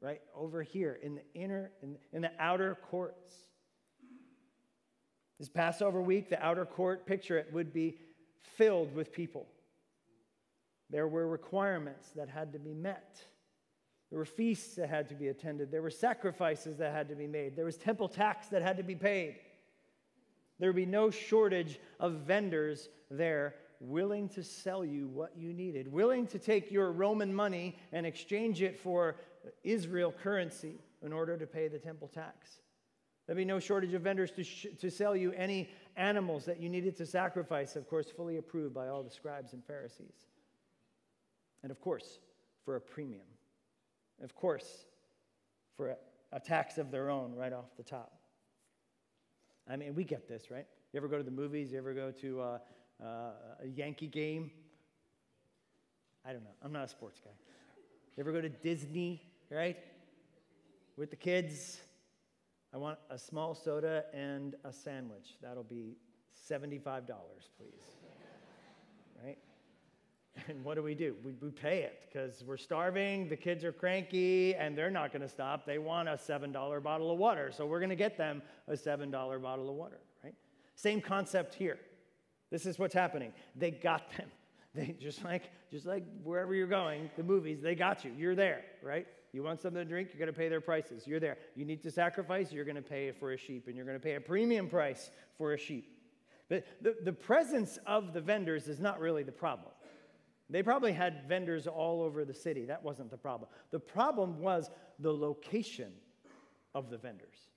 right 0.00 0.20
over 0.34 0.62
here 0.62 0.98
in 1.02 1.16
the 1.16 1.22
inner, 1.34 1.70
in, 1.82 1.96
in 2.12 2.22
the 2.22 2.30
outer 2.38 2.76
courts. 2.90 3.32
This 5.38 5.48
Passover 5.48 6.00
week, 6.00 6.30
the 6.30 6.42
outer 6.44 6.64
court, 6.64 7.06
picture 7.06 7.36
it, 7.38 7.52
would 7.52 7.72
be 7.72 7.98
filled 8.56 8.94
with 8.94 9.12
people. 9.12 9.46
There 10.88 11.08
were 11.08 11.26
requirements 11.26 12.10
that 12.16 12.28
had 12.28 12.52
to 12.52 12.58
be 12.58 12.72
met. 12.72 13.20
There 14.10 14.18
were 14.18 14.24
feasts 14.24 14.76
that 14.76 14.88
had 14.88 15.08
to 15.08 15.14
be 15.14 15.28
attended. 15.28 15.70
There 15.70 15.82
were 15.82 15.90
sacrifices 15.90 16.76
that 16.78 16.92
had 16.92 17.08
to 17.08 17.16
be 17.16 17.26
made. 17.26 17.56
There 17.56 17.64
was 17.64 17.76
temple 17.76 18.08
tax 18.08 18.46
that 18.48 18.62
had 18.62 18.76
to 18.76 18.82
be 18.82 18.94
paid. 18.94 19.36
There 20.58 20.68
would 20.70 20.76
be 20.76 20.86
no 20.86 21.10
shortage 21.10 21.78
of 22.00 22.12
vendors 22.26 22.88
there 23.10 23.54
willing 23.80 24.28
to 24.30 24.42
sell 24.42 24.84
you 24.84 25.06
what 25.08 25.36
you 25.36 25.52
needed, 25.52 25.90
willing 25.92 26.26
to 26.28 26.38
take 26.38 26.70
your 26.70 26.92
Roman 26.92 27.34
money 27.34 27.76
and 27.92 28.06
exchange 28.06 28.62
it 28.62 28.78
for 28.78 29.16
Israel 29.62 30.12
currency 30.22 30.78
in 31.02 31.12
order 31.12 31.36
to 31.36 31.46
pay 31.46 31.68
the 31.68 31.78
temple 31.78 32.08
tax. 32.08 32.60
There'd 33.26 33.36
be 33.36 33.44
no 33.44 33.58
shortage 33.58 33.92
of 33.92 34.02
vendors 34.02 34.30
to, 34.32 34.44
sh- 34.44 34.66
to 34.80 34.90
sell 34.90 35.16
you 35.16 35.32
any 35.32 35.68
animals 35.96 36.44
that 36.44 36.60
you 36.60 36.68
needed 36.68 36.96
to 36.96 37.06
sacrifice, 37.06 37.76
of 37.76 37.88
course, 37.88 38.10
fully 38.10 38.36
approved 38.36 38.74
by 38.74 38.88
all 38.88 39.02
the 39.02 39.10
scribes 39.10 39.52
and 39.52 39.64
Pharisees. 39.64 40.28
And 41.62 41.70
of 41.70 41.80
course, 41.80 42.18
for 42.64 42.76
a 42.76 42.80
premium. 42.80 43.26
Of 44.22 44.34
course, 44.34 44.86
for 45.76 45.90
a, 45.90 45.96
a 46.32 46.40
tax 46.40 46.78
of 46.78 46.90
their 46.90 47.10
own 47.10 47.34
right 47.34 47.52
off 47.52 47.76
the 47.76 47.82
top. 47.82 48.12
I 49.68 49.76
mean, 49.76 49.94
we 49.94 50.04
get 50.04 50.28
this, 50.28 50.50
right? 50.50 50.66
You 50.92 50.98
ever 50.98 51.08
go 51.08 51.18
to 51.18 51.24
the 51.24 51.30
movies? 51.30 51.72
You 51.72 51.78
ever 51.78 51.92
go 51.92 52.10
to 52.12 52.40
uh, 52.40 52.58
uh, 53.02 53.06
a 53.62 53.66
Yankee 53.66 54.06
game? 54.06 54.50
I 56.24 56.32
don't 56.32 56.44
know. 56.44 56.54
I'm 56.62 56.72
not 56.72 56.84
a 56.84 56.88
sports 56.88 57.20
guy. 57.24 57.30
You 58.16 58.22
ever 58.22 58.32
go 58.32 58.40
to 58.40 58.48
Disney, 58.48 59.22
right? 59.50 59.76
With 60.96 61.10
the 61.10 61.16
kids? 61.16 61.80
I 62.72 62.78
want 62.78 62.98
a 63.10 63.18
small 63.18 63.54
soda 63.54 64.04
and 64.12 64.54
a 64.64 64.72
sandwich. 64.72 65.36
That'll 65.42 65.62
be 65.62 65.96
$75, 66.50 66.82
please. 67.58 67.70
right? 69.22 69.38
And 70.48 70.64
what 70.64 70.74
do 70.74 70.82
we 70.82 70.94
do? 70.94 71.16
We, 71.24 71.34
we 71.40 71.50
pay 71.50 71.80
it 71.80 72.00
because 72.06 72.44
we're 72.46 72.56
starving, 72.56 73.28
the 73.28 73.36
kids 73.36 73.64
are 73.64 73.72
cranky, 73.72 74.54
and 74.54 74.76
they're 74.76 74.90
not 74.90 75.12
going 75.12 75.22
to 75.22 75.28
stop. 75.28 75.66
They 75.66 75.78
want 75.78 76.08
a 76.08 76.12
$7 76.12 76.82
bottle 76.82 77.10
of 77.10 77.18
water, 77.18 77.50
so 77.52 77.66
we're 77.66 77.80
going 77.80 77.90
to 77.90 77.96
get 77.96 78.16
them 78.16 78.42
a 78.68 78.74
$7 78.74 79.10
bottle 79.10 79.68
of 79.68 79.74
water, 79.74 79.98
right? 80.22 80.34
Same 80.74 81.00
concept 81.00 81.54
here. 81.54 81.78
This 82.50 82.66
is 82.66 82.78
what's 82.78 82.94
happening. 82.94 83.32
They 83.54 83.70
got 83.70 84.10
them. 84.16 84.28
They 84.74 84.94
just 85.00 85.24
like 85.24 85.44
just 85.70 85.86
like 85.86 86.04
wherever 86.22 86.54
you're 86.54 86.66
going, 86.66 87.08
the 87.16 87.22
movies, 87.22 87.62
they 87.62 87.74
got 87.74 88.04
you. 88.04 88.12
You're 88.14 88.34
there, 88.34 88.62
right? 88.82 89.06
You 89.32 89.42
want 89.42 89.62
something 89.62 89.82
to 89.82 89.88
drink, 89.88 90.10
you're 90.10 90.18
going 90.18 90.32
to 90.32 90.38
pay 90.38 90.50
their 90.50 90.60
prices. 90.60 91.06
You're 91.06 91.18
there. 91.18 91.38
You 91.54 91.64
need 91.64 91.82
to 91.84 91.90
sacrifice, 91.90 92.52
you're 92.52 92.66
going 92.66 92.76
to 92.76 92.82
pay 92.82 93.10
for 93.12 93.32
a 93.32 93.38
sheep, 93.38 93.68
and 93.68 93.74
you're 93.76 93.86
going 93.86 93.98
to 93.98 94.04
pay 94.04 94.16
a 94.16 94.20
premium 94.20 94.68
price 94.68 95.10
for 95.38 95.54
a 95.54 95.58
sheep. 95.58 95.96
But 96.48 96.64
the, 96.80 96.94
the 97.02 97.12
presence 97.12 97.78
of 97.86 98.12
the 98.12 98.20
vendors 98.20 98.68
is 98.68 98.80
not 98.80 99.00
really 99.00 99.22
the 99.22 99.32
problem. 99.32 99.72
They 100.48 100.62
probably 100.62 100.92
had 100.92 101.28
vendors 101.28 101.66
all 101.66 102.02
over 102.02 102.24
the 102.24 102.34
city. 102.34 102.66
That 102.66 102.82
wasn't 102.82 103.10
the 103.10 103.16
problem. 103.16 103.50
The 103.72 103.80
problem 103.80 104.40
was 104.40 104.70
the 105.00 105.12
location 105.12 105.92
of 106.74 106.88
the 106.88 106.98
vendors. 106.98 107.50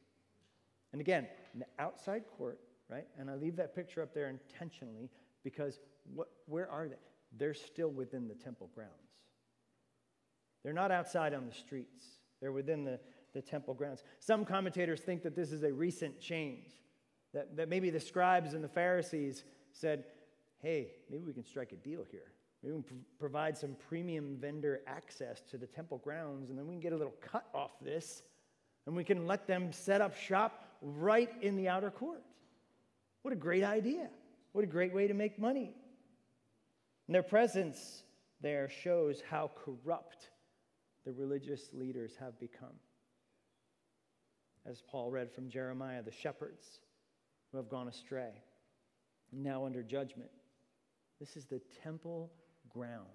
And 0.91 0.99
again, 0.99 1.27
an 1.53 1.65
outside 1.77 2.23
court, 2.37 2.59
right? 2.89 3.05
And 3.19 3.29
I 3.29 3.35
leave 3.35 3.55
that 3.57 3.75
picture 3.75 4.01
up 4.01 4.13
there 4.13 4.29
intentionally 4.29 5.09
because 5.43 5.79
what, 6.15 6.29
where 6.47 6.69
are 6.69 6.87
they? 6.87 6.95
They're 7.37 7.53
still 7.53 7.89
within 7.89 8.27
the 8.27 8.33
temple 8.33 8.69
grounds. 8.73 8.93
They're 10.63 10.73
not 10.73 10.91
outside 10.91 11.33
on 11.33 11.45
the 11.45 11.53
streets, 11.53 12.03
they're 12.41 12.51
within 12.51 12.83
the, 12.83 12.99
the 13.33 13.41
temple 13.41 13.73
grounds. 13.73 14.03
Some 14.19 14.45
commentators 14.45 14.99
think 14.99 15.23
that 15.23 15.35
this 15.35 15.51
is 15.51 15.63
a 15.63 15.71
recent 15.71 16.19
change, 16.19 16.71
that, 17.33 17.55
that 17.55 17.69
maybe 17.69 17.91
the 17.91 17.99
scribes 17.99 18.53
and 18.55 18.63
the 18.63 18.69
Pharisees 18.69 19.43
said, 19.71 20.05
hey, 20.57 20.91
maybe 21.09 21.23
we 21.23 21.33
can 21.33 21.45
strike 21.45 21.71
a 21.71 21.75
deal 21.75 22.03
here. 22.09 22.33
Maybe 22.63 22.75
we 22.75 22.83
can 22.83 23.05
provide 23.19 23.57
some 23.57 23.75
premium 23.87 24.37
vendor 24.39 24.81
access 24.85 25.41
to 25.51 25.57
the 25.57 25.67
temple 25.67 25.99
grounds, 25.99 26.49
and 26.49 26.59
then 26.59 26.67
we 26.67 26.73
can 26.73 26.81
get 26.81 26.93
a 26.93 26.97
little 26.97 27.15
cut 27.21 27.47
off 27.53 27.71
this, 27.81 28.23
and 28.85 28.95
we 28.95 29.03
can 29.03 29.27
let 29.27 29.47
them 29.47 29.71
set 29.71 30.01
up 30.01 30.15
shop 30.15 30.65
right 30.81 31.31
in 31.41 31.55
the 31.55 31.69
outer 31.69 31.89
court. 31.89 32.23
What 33.21 33.33
a 33.33 33.37
great 33.37 33.63
idea! 33.63 34.09
What 34.51 34.63
a 34.63 34.67
great 34.67 34.93
way 34.93 35.07
to 35.07 35.13
make 35.13 35.37
money. 35.37 35.71
And 37.07 37.15
their 37.15 37.23
presence 37.23 38.03
there 38.41 38.69
shows 38.69 39.21
how 39.29 39.51
corrupt 39.55 40.29
the 41.05 41.11
religious 41.11 41.69
leaders 41.73 42.13
have 42.19 42.39
become. 42.39 42.75
As 44.65 44.81
Paul 44.81 45.11
read 45.11 45.31
from 45.31 45.49
Jeremiah, 45.49 46.01
the 46.01 46.11
shepherds 46.11 46.79
who 47.51 47.57
have 47.57 47.69
gone 47.69 47.87
astray, 47.87 48.31
now 49.31 49.65
under 49.65 49.83
judgment. 49.83 50.29
This 51.19 51.35
is 51.35 51.45
the 51.45 51.61
temple 51.83 52.31
grounds. 52.69 53.09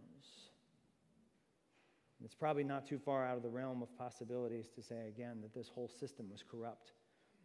It's 2.25 2.35
probably 2.35 2.65
not 2.65 2.87
too 2.87 2.99
far 2.99 3.27
out 3.27 3.37
of 3.37 3.43
the 3.43 3.51
realm 3.51 3.83
of 3.83 3.97
possibilities 3.99 4.69
to 4.75 4.83
say 4.83 5.09
again 5.09 5.41
that 5.43 5.53
this 5.53 5.69
whole 5.69 5.89
system 5.89 6.31
was 6.31 6.43
corrupt, 6.43 6.93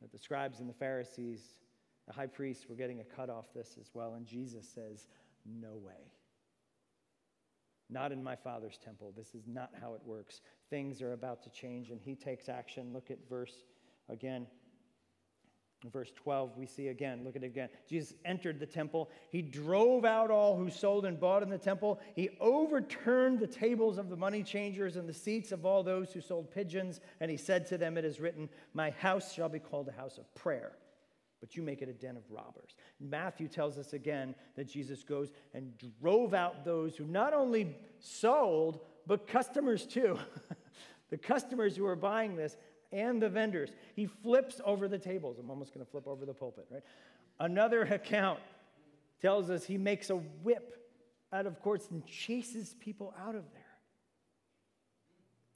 that 0.02 0.12
the 0.12 0.17
scribes 0.17 0.62
and 0.62 0.69
the 0.69 0.74
Pharisees, 0.74 1.56
the 2.08 2.13
high 2.13 2.28
priests, 2.28 2.67
were 2.69 2.76
getting 2.76 3.02
a 3.02 3.04
cut 3.04 3.30
off 3.30 3.54
this 3.54 3.78
as 3.80 3.89
well. 3.93 4.13
And 4.13 4.26
Jesus 4.26 4.67
says, 4.67 5.08
No 5.45 5.76
way. 5.76 6.13
Not 7.89 8.12
in 8.12 8.24
my 8.24 8.36
Father's 8.36 8.78
temple. 8.84 9.13
This 9.17 9.34
is 9.34 9.48
not 9.48 9.72
how 9.82 9.95
it 9.95 10.02
works. 10.06 10.41
Things 10.69 11.02
are 11.02 11.13
about 11.13 11.43
to 11.43 11.50
change, 11.50 11.89
and 11.89 12.00
he 12.00 12.15
takes 12.15 12.48
action. 12.48 12.93
Look 12.93 13.12
at 13.12 13.17
verse 13.28 13.65
again. 14.08 14.45
In 15.84 15.89
verse 15.89 16.12
12, 16.15 16.58
we 16.58 16.65
see 16.65 16.89
again, 16.89 17.22
look 17.24 17.38
at 17.38 17.44
it 17.44 17.48
again. 17.48 17.70
Jesus 17.88 18.13
entered 18.26 18.60
the 18.60 18.65
temple. 18.65 19.10
He 19.30 19.42
drove 19.42 20.04
out 20.04 20.30
all 20.30 20.58
who 20.58 20.70
sold 20.70 21.06
and 21.06 21.18
bought 21.18 21.42
in 21.42 21.50
the 21.50 21.58
temple. 21.58 22.00
He 22.15 22.32
overturned 22.42 23.39
the 23.39 23.48
tables 23.48 23.98
of 23.98 24.10
the 24.10 24.18
money 24.18 24.44
changers 24.44 24.98
and 24.98 25.08
the 25.08 25.13
seats 25.13 25.54
of 25.54 25.65
all 25.65 25.82
those 25.82 26.12
who 26.12 26.20
sold 26.20 26.52
pigeons. 26.52 27.00
And 27.22 27.32
he 27.32 27.38
said 27.38 27.65
to 27.68 27.78
them, 27.78 27.98
It 27.98 28.04
is 28.04 28.20
written, 28.20 28.50
My 28.74 28.89
house 28.89 29.34
shall 29.34 29.48
be 29.48 29.60
called 29.60 29.88
a 29.88 29.94
house 29.94 30.18
of 30.18 30.34
prayer 30.36 30.74
but 31.39 31.56
you 31.56 31.63
make 31.63 31.82
it 31.82 31.89
a 31.89 31.94
den 31.94 32.18
of 32.18 32.24
robbers. 32.30 32.76
Matthew 33.00 33.48
tells 33.48 33.78
us 33.78 33.94
again 33.94 34.36
that 34.56 34.68
Jesus 34.68 35.04
goes 35.04 35.32
and 35.54 35.72
drove 36.02 36.34
out 36.34 36.65
those 36.65 36.98
who 36.98 37.06
not 37.06 37.34
only 37.34 37.76
sold, 38.00 38.82
but 39.08 39.28
customers 39.28 39.86
too. 39.86 40.20
the 41.10 41.18
customers 41.18 41.76
who 41.76 41.86
are 41.86 41.96
buying 41.96 42.36
this 42.36 42.58
and 42.91 43.21
the 43.21 43.30
vendors. 43.30 43.69
He 43.95 44.06
flips 44.06 44.62
over 44.65 44.88
the 44.88 44.97
tables. 44.97 45.38
I'm 45.39 45.49
almost 45.49 45.73
going 45.73 45.86
to 45.86 45.91
flip 45.91 46.08
over 46.08 46.25
the 46.25 46.34
pulpit, 46.34 46.67
right? 46.71 46.84
Another 47.39 47.82
account 47.93 48.39
tells 49.21 49.49
us 49.49 49.65
he 49.65 49.78
makes 49.78 50.10
a 50.10 50.15
whip 50.15 50.75
out 51.32 51.45
of 51.45 51.62
courts 51.62 51.88
and 51.91 52.06
chases 52.06 52.75
people 52.80 53.13
out 53.19 53.36
of 53.36 53.43
there. 53.54 53.63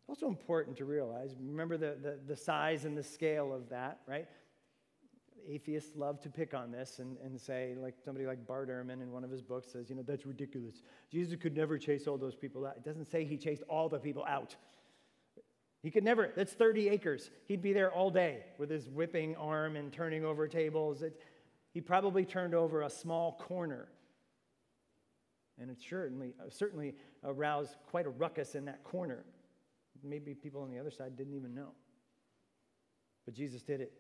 Also 0.08 0.28
important 0.28 0.78
to 0.78 0.86
realize, 0.86 1.34
remember 1.40 1.78
the, 1.78 1.98
the, 2.02 2.20
the 2.28 2.36
size 2.36 2.86
and 2.86 2.96
the 2.98 3.04
scale 3.04 3.54
of 3.54 3.70
that, 3.70 4.00
right? 4.08 4.28
atheists 5.48 5.96
love 5.96 6.20
to 6.22 6.30
pick 6.30 6.54
on 6.54 6.72
this 6.72 7.00
and, 7.00 7.18
and 7.24 7.40
say, 7.40 7.76
like 7.78 7.96
somebody 8.04 8.26
like 8.26 8.46
Bart 8.48 8.70
Ehrman 8.70 9.02
in 9.02 9.12
one 9.12 9.24
of 9.24 9.32
his 9.32 9.42
books 9.42 9.72
says, 9.72 9.90
you 9.90 9.96
know, 9.96 10.04
that's 10.06 10.26
ridiculous. 10.26 10.82
Jesus 11.12 11.36
could 11.40 11.56
never 11.56 11.78
chase 11.78 12.08
all 12.08 12.18
those 12.18 12.36
people 12.36 12.66
out. 12.66 12.78
It 12.78 12.86
doesn't 12.86 13.10
say 13.10 13.26
he 13.26 13.38
chased 13.38 13.64
all 13.70 13.90
the 13.90 14.00
people 14.00 14.26
out. 14.28 14.56
He 15.84 15.92
could 15.92 16.06
never, 16.06 16.32
that's 16.34 16.54
30 16.54 16.88
acres. 16.88 17.30
He'd 17.46 17.62
be 17.62 17.74
there 17.74 17.92
all 17.92 18.10
day 18.10 18.46
with 18.58 18.70
his 18.70 18.90
whipping 18.90 19.36
arm 19.36 19.76
and 19.76 19.92
turning 19.92 20.24
over 20.24 20.48
tables. 20.48 21.02
It, 21.02 21.22
he 21.74 21.82
probably 21.82 22.24
turned 22.24 22.56
over 22.56 22.84
a 22.84 22.90
small 22.90 23.34
corner. 23.34 23.90
And 25.60 25.70
it 25.70 25.78
certainly, 25.82 26.34
uh, 26.40 26.50
certainly 26.50 26.96
aroused 27.24 27.76
quite 27.90 28.06
a 28.06 28.10
ruckus 28.10 28.56
in 28.56 28.64
that 28.66 28.84
corner. 28.86 29.26
Maybe 30.02 30.34
people 30.34 30.62
on 30.62 30.72
the 30.72 30.80
other 30.80 30.90
side 30.90 31.18
didn't 31.18 31.34
even 31.36 31.54
know. 31.54 31.72
But 33.26 33.34
Jesus 33.34 33.62
did 33.62 33.82
it 33.82 33.92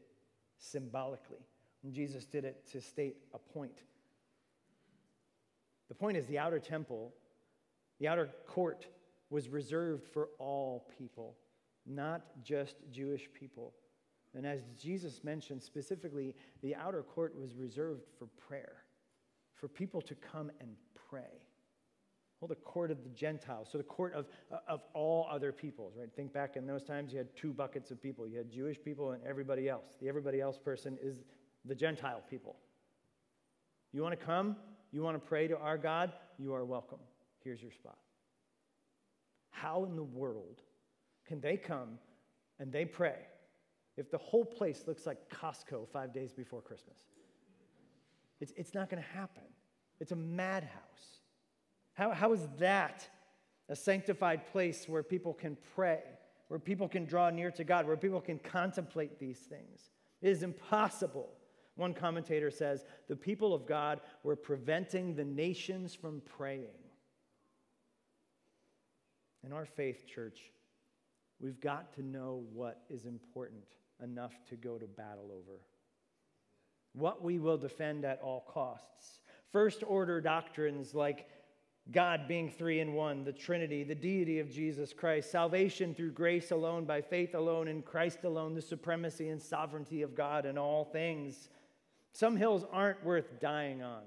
symbolically. 0.58 1.46
And 1.84 1.94
Jesus 1.94 2.26
did 2.26 2.46
it 2.46 2.66
to 2.72 2.80
state 2.80 3.18
a 3.34 3.40
point. 3.40 3.84
The 5.90 5.96
point 5.96 6.16
is 6.16 6.26
the 6.28 6.40
outer 6.40 6.60
temple, 6.60 7.14
the 8.00 8.08
outer 8.08 8.30
court, 8.48 8.88
was 9.30 9.50
reserved 9.50 10.08
for 10.08 10.30
all 10.40 10.88
people, 10.98 11.36
not 11.86 12.22
just 12.44 12.76
Jewish 12.92 13.28
people. 13.38 13.74
And 14.36 14.46
as 14.46 14.62
Jesus 14.80 15.24
mentioned 15.24 15.62
specifically, 15.62 16.36
the 16.62 16.76
outer 16.76 17.04
court 17.04 17.36
was 17.40 17.56
reserved 17.56 18.04
for 18.18 18.28
prayer, 18.48 18.84
for 19.54 19.68
people 19.68 20.02
to 20.02 20.16
come 20.16 20.52
and 20.60 20.76
pray. 21.10 21.48
Well, 22.40 22.48
the 22.48 22.56
court 22.56 22.92
of 22.92 23.04
the 23.04 23.10
Gentiles, 23.10 23.70
so 23.72 23.78
the 23.78 23.86
court 23.86 24.14
of, 24.14 24.26
of 24.68 24.82
all 24.94 25.28
other 25.32 25.54
peoples, 25.54 25.94
right? 25.98 26.10
Think 26.14 26.34
back 26.34 26.58
in 26.58 26.66
those 26.66 26.84
times, 26.84 27.14
you 27.14 27.20
had 27.20 27.34
two 27.38 27.54
buckets 27.54 27.90
of 27.90 28.02
people. 28.02 28.28
You 28.28 28.40
had 28.40 28.52
Jewish 28.52 28.82
people 28.84 29.12
and 29.12 29.24
everybody 29.24 29.70
else. 29.70 29.96
The 30.02 30.10
everybody 30.10 30.42
else 30.42 30.58
person 30.58 30.98
is 31.02 31.24
the 31.64 31.76
Gentile 31.76 32.22
people. 32.30 32.58
You 33.94 34.02
want 34.02 34.20
to 34.20 34.26
come? 34.26 34.58
You 34.92 35.04
want 35.04 35.16
to 35.16 35.26
pray 35.26 35.48
to 35.48 35.58
our 35.58 35.78
God? 35.78 36.12
You 36.38 36.54
are 36.54 36.66
welcome. 36.66 37.00
Here's 37.44 37.62
your 37.62 37.72
spot. 37.72 37.98
How 39.52 39.86
in 39.86 39.96
the 39.96 40.04
world 40.04 40.62
can 41.26 41.40
they 41.40 41.58
come 41.58 42.00
and 42.60 42.72
they 42.72 42.86
pray 42.86 43.16
if 43.98 44.10
the 44.12 44.18
whole 44.18 44.46
place 44.46 44.84
looks 44.88 45.06
like 45.06 45.30
Costco 45.30 45.88
five 45.92 46.14
days 46.14 46.34
before 46.34 46.62
Christmas? 46.62 46.98
It's, 48.40 48.54
it's 48.58 48.74
not 48.74 48.90
going 48.90 49.02
to 49.02 49.10
happen. 49.10 49.44
It's 50.00 50.12
a 50.12 50.18
madhouse. 50.18 51.22
How, 51.94 52.12
how 52.12 52.34
is 52.34 52.48
that 52.60 53.08
a 53.70 53.76
sanctified 53.76 54.48
place 54.52 54.90
where 54.90 55.04
people 55.04 55.34
can 55.34 55.58
pray, 55.76 56.02
where 56.48 56.60
people 56.60 56.90
can 56.90 57.06
draw 57.06 57.30
near 57.30 57.52
to 57.52 57.64
God, 57.64 57.88
where 57.88 57.96
people 57.96 58.20
can 58.20 58.40
contemplate 58.40 59.20
these 59.20 59.40
things? 59.40 59.92
It 60.22 60.30
is 60.30 60.44
impossible. 60.44 61.30
One 61.76 61.94
commentator 61.94 62.52
says 62.52 62.86
the 63.08 63.16
people 63.16 63.54
of 63.54 63.66
God 63.66 64.02
were 64.24 64.36
preventing 64.36 65.16
the 65.16 65.24
nations 65.24 65.96
from 65.96 66.22
praying. 66.38 66.68
In 69.46 69.52
our 69.52 69.66
faith, 69.66 70.06
church, 70.08 70.52
we've 71.44 71.60
got 71.60 71.94
to 71.96 72.02
know 72.02 72.46
what 72.54 72.82
is 72.90 73.06
important 73.06 73.66
enough 74.02 74.34
to 74.50 74.56
go 74.56 74.78
to 74.78 74.88
battle 74.88 75.30
over. 75.30 75.60
What 76.94 77.22
we 77.22 77.38
will 77.38 77.58
defend 77.58 78.06
at 78.06 78.22
all 78.22 78.46
costs. 78.48 79.20
First 79.52 79.84
order 79.86 80.22
doctrines 80.22 80.96
like 80.96 81.28
God 81.92 82.30
being 82.30 82.50
three 82.50 82.80
in 82.80 82.94
one, 82.94 83.26
the 83.26 83.34
Trinity, 83.34 83.84
the 83.84 83.94
deity 83.94 84.40
of 84.40 84.50
Jesus 84.50 84.94
Christ, 84.94 85.30
salvation 85.30 85.94
through 85.94 86.12
grace 86.12 86.52
alone, 86.52 86.86
by 86.86 87.02
faith 87.02 87.36
alone, 87.36 87.68
in 87.68 87.82
Christ 87.82 88.24
alone, 88.24 88.56
the 88.56 88.62
supremacy 88.62 89.28
and 89.28 89.42
sovereignty 89.42 90.02
of 90.02 90.16
God 90.16 90.46
in 90.46 90.58
all 90.58 90.86
things. 90.86 91.50
Some 92.14 92.38
hills 92.38 92.64
aren't 92.72 93.04
worth 93.04 93.42
dying 93.42 93.84
on, 93.84 94.04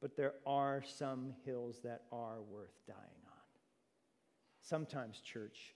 but 0.00 0.16
there 0.16 0.34
are 0.44 0.82
some 0.84 1.32
hills 1.44 1.76
that 1.84 2.02
are 2.10 2.40
worth 2.50 2.74
dying 2.88 2.98
on. 2.98 3.32
Sometimes, 4.62 5.20
church, 5.20 5.75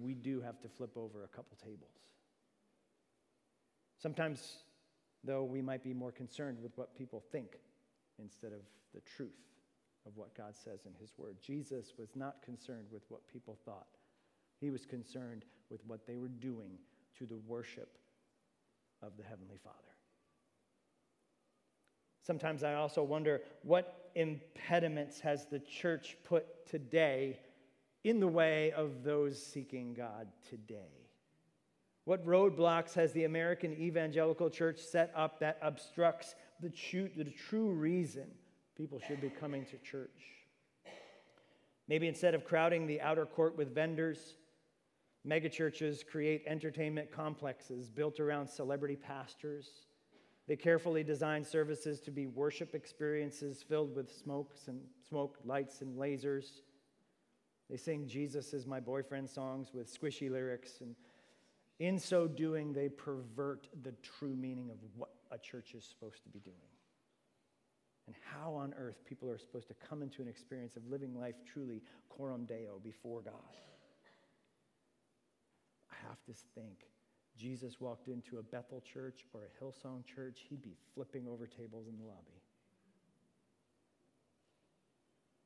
we 0.00 0.14
do 0.14 0.40
have 0.40 0.60
to 0.60 0.68
flip 0.68 0.96
over 0.96 1.24
a 1.24 1.28
couple 1.28 1.56
tables. 1.62 1.96
Sometimes, 4.00 4.58
though, 5.24 5.44
we 5.44 5.60
might 5.60 5.82
be 5.82 5.92
more 5.92 6.12
concerned 6.12 6.58
with 6.62 6.72
what 6.76 6.94
people 6.96 7.22
think 7.32 7.56
instead 8.18 8.52
of 8.52 8.60
the 8.94 9.00
truth 9.00 9.30
of 10.06 10.16
what 10.16 10.34
God 10.34 10.56
says 10.56 10.86
in 10.86 10.92
His 11.00 11.12
Word. 11.16 11.36
Jesus 11.42 11.92
was 11.98 12.10
not 12.14 12.42
concerned 12.42 12.86
with 12.90 13.02
what 13.08 13.26
people 13.28 13.58
thought, 13.64 13.98
He 14.60 14.70
was 14.70 14.86
concerned 14.86 15.44
with 15.70 15.80
what 15.86 16.06
they 16.06 16.16
were 16.16 16.28
doing 16.28 16.78
to 17.18 17.26
the 17.26 17.36
worship 17.46 17.98
of 19.02 19.16
the 19.16 19.24
Heavenly 19.24 19.58
Father. 19.62 19.76
Sometimes 22.24 22.62
I 22.62 22.74
also 22.74 23.02
wonder 23.02 23.40
what 23.62 24.10
impediments 24.14 25.20
has 25.20 25.46
the 25.46 25.60
church 25.60 26.16
put 26.24 26.66
today 26.66 27.38
in 28.08 28.20
the 28.20 28.28
way 28.28 28.72
of 28.72 29.04
those 29.04 29.40
seeking 29.40 29.92
God 29.92 30.28
today? 30.48 31.08
What 32.04 32.26
roadblocks 32.26 32.94
has 32.94 33.12
the 33.12 33.24
American 33.24 33.74
evangelical 33.74 34.48
church 34.48 34.78
set 34.78 35.12
up 35.14 35.40
that 35.40 35.58
obstructs 35.60 36.34
the 36.58 36.70
true, 36.70 37.10
the 37.14 37.24
true 37.24 37.68
reason 37.68 38.26
people 38.78 38.98
should 39.06 39.20
be 39.20 39.28
coming 39.28 39.66
to 39.66 39.76
church? 39.78 40.22
Maybe 41.86 42.08
instead 42.08 42.34
of 42.34 42.46
crowding 42.46 42.86
the 42.86 42.98
outer 43.02 43.26
court 43.26 43.58
with 43.58 43.74
vendors, 43.74 44.36
megachurches 45.26 46.06
create 46.06 46.44
entertainment 46.46 47.12
complexes 47.12 47.90
built 47.90 48.20
around 48.20 48.48
celebrity 48.48 48.96
pastors. 48.96 49.68
They 50.46 50.56
carefully 50.56 51.04
design 51.04 51.44
services 51.44 52.00
to 52.00 52.10
be 52.10 52.26
worship 52.26 52.74
experiences 52.74 53.62
filled 53.62 53.94
with 53.94 54.10
smokes 54.10 54.68
and 54.68 54.80
smoke, 55.06 55.36
lights, 55.44 55.82
and 55.82 55.98
lasers. 55.98 56.62
They 57.70 57.76
sing 57.76 58.06
Jesus 58.06 58.54
is 58.54 58.66
my 58.66 58.80
boyfriend 58.80 59.28
songs 59.28 59.68
with 59.74 59.92
squishy 59.92 60.30
lyrics, 60.30 60.80
and 60.80 60.94
in 61.78 61.98
so 61.98 62.26
doing, 62.26 62.72
they 62.72 62.88
pervert 62.88 63.68
the 63.82 63.92
true 64.02 64.34
meaning 64.34 64.70
of 64.70 64.78
what 64.96 65.10
a 65.30 65.38
church 65.38 65.74
is 65.74 65.84
supposed 65.84 66.22
to 66.24 66.28
be 66.28 66.40
doing. 66.40 66.56
And 68.06 68.16
how 68.32 68.54
on 68.54 68.74
earth 68.78 69.04
people 69.04 69.30
are 69.30 69.38
supposed 69.38 69.68
to 69.68 69.74
come 69.74 70.02
into 70.02 70.22
an 70.22 70.28
experience 70.28 70.76
of 70.76 70.88
living 70.88 71.14
life 71.14 71.36
truly 71.44 71.82
coram 72.08 72.46
deo 72.46 72.80
before 72.82 73.20
God. 73.20 73.34
I 75.92 76.08
have 76.08 76.22
to 76.24 76.32
think 76.54 76.88
Jesus 77.36 77.80
walked 77.80 78.08
into 78.08 78.38
a 78.38 78.42
Bethel 78.42 78.80
church 78.80 79.24
or 79.32 79.42
a 79.42 79.64
Hillsong 79.64 80.04
church, 80.06 80.40
he'd 80.48 80.62
be 80.62 80.74
flipping 80.94 81.28
over 81.28 81.46
tables 81.46 81.86
in 81.86 81.96
the 81.98 82.04
lobby. 82.04 82.37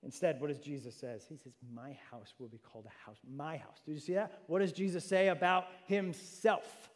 Instead, 0.05 0.41
what 0.41 0.49
does 0.49 0.59
Jesus 0.59 0.97
says? 0.97 1.25
He 1.29 1.37
says, 1.37 1.53
"My 1.73 1.97
house 2.11 2.35
will 2.39 2.49
be 2.49 2.59
called 2.59 2.87
a 2.87 3.07
house. 3.07 3.21
My 3.25 3.57
house." 3.57 3.81
Did 3.87 3.93
you 3.93 4.01
see 4.01 4.15
that? 4.15 4.43
What 4.49 4.59
does 4.59 4.73
Jesus 4.73 5.05
say 5.05 5.29
about 5.29 5.67
himself? 5.87 6.91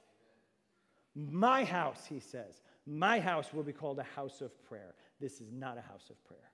My 1.14 1.64
house, 1.64 2.04
he 2.06 2.18
says. 2.20 2.60
My 2.84 3.20
house 3.20 3.52
will 3.52 3.62
be 3.62 3.72
called 3.72 3.98
a 3.98 4.04
house 4.04 4.40
of 4.40 4.62
prayer. 4.64 4.94
This 5.20 5.40
is 5.40 5.50
not 5.50 5.78
a 5.78 5.80
house 5.80 6.10
of 6.10 6.22
prayer. 6.24 6.50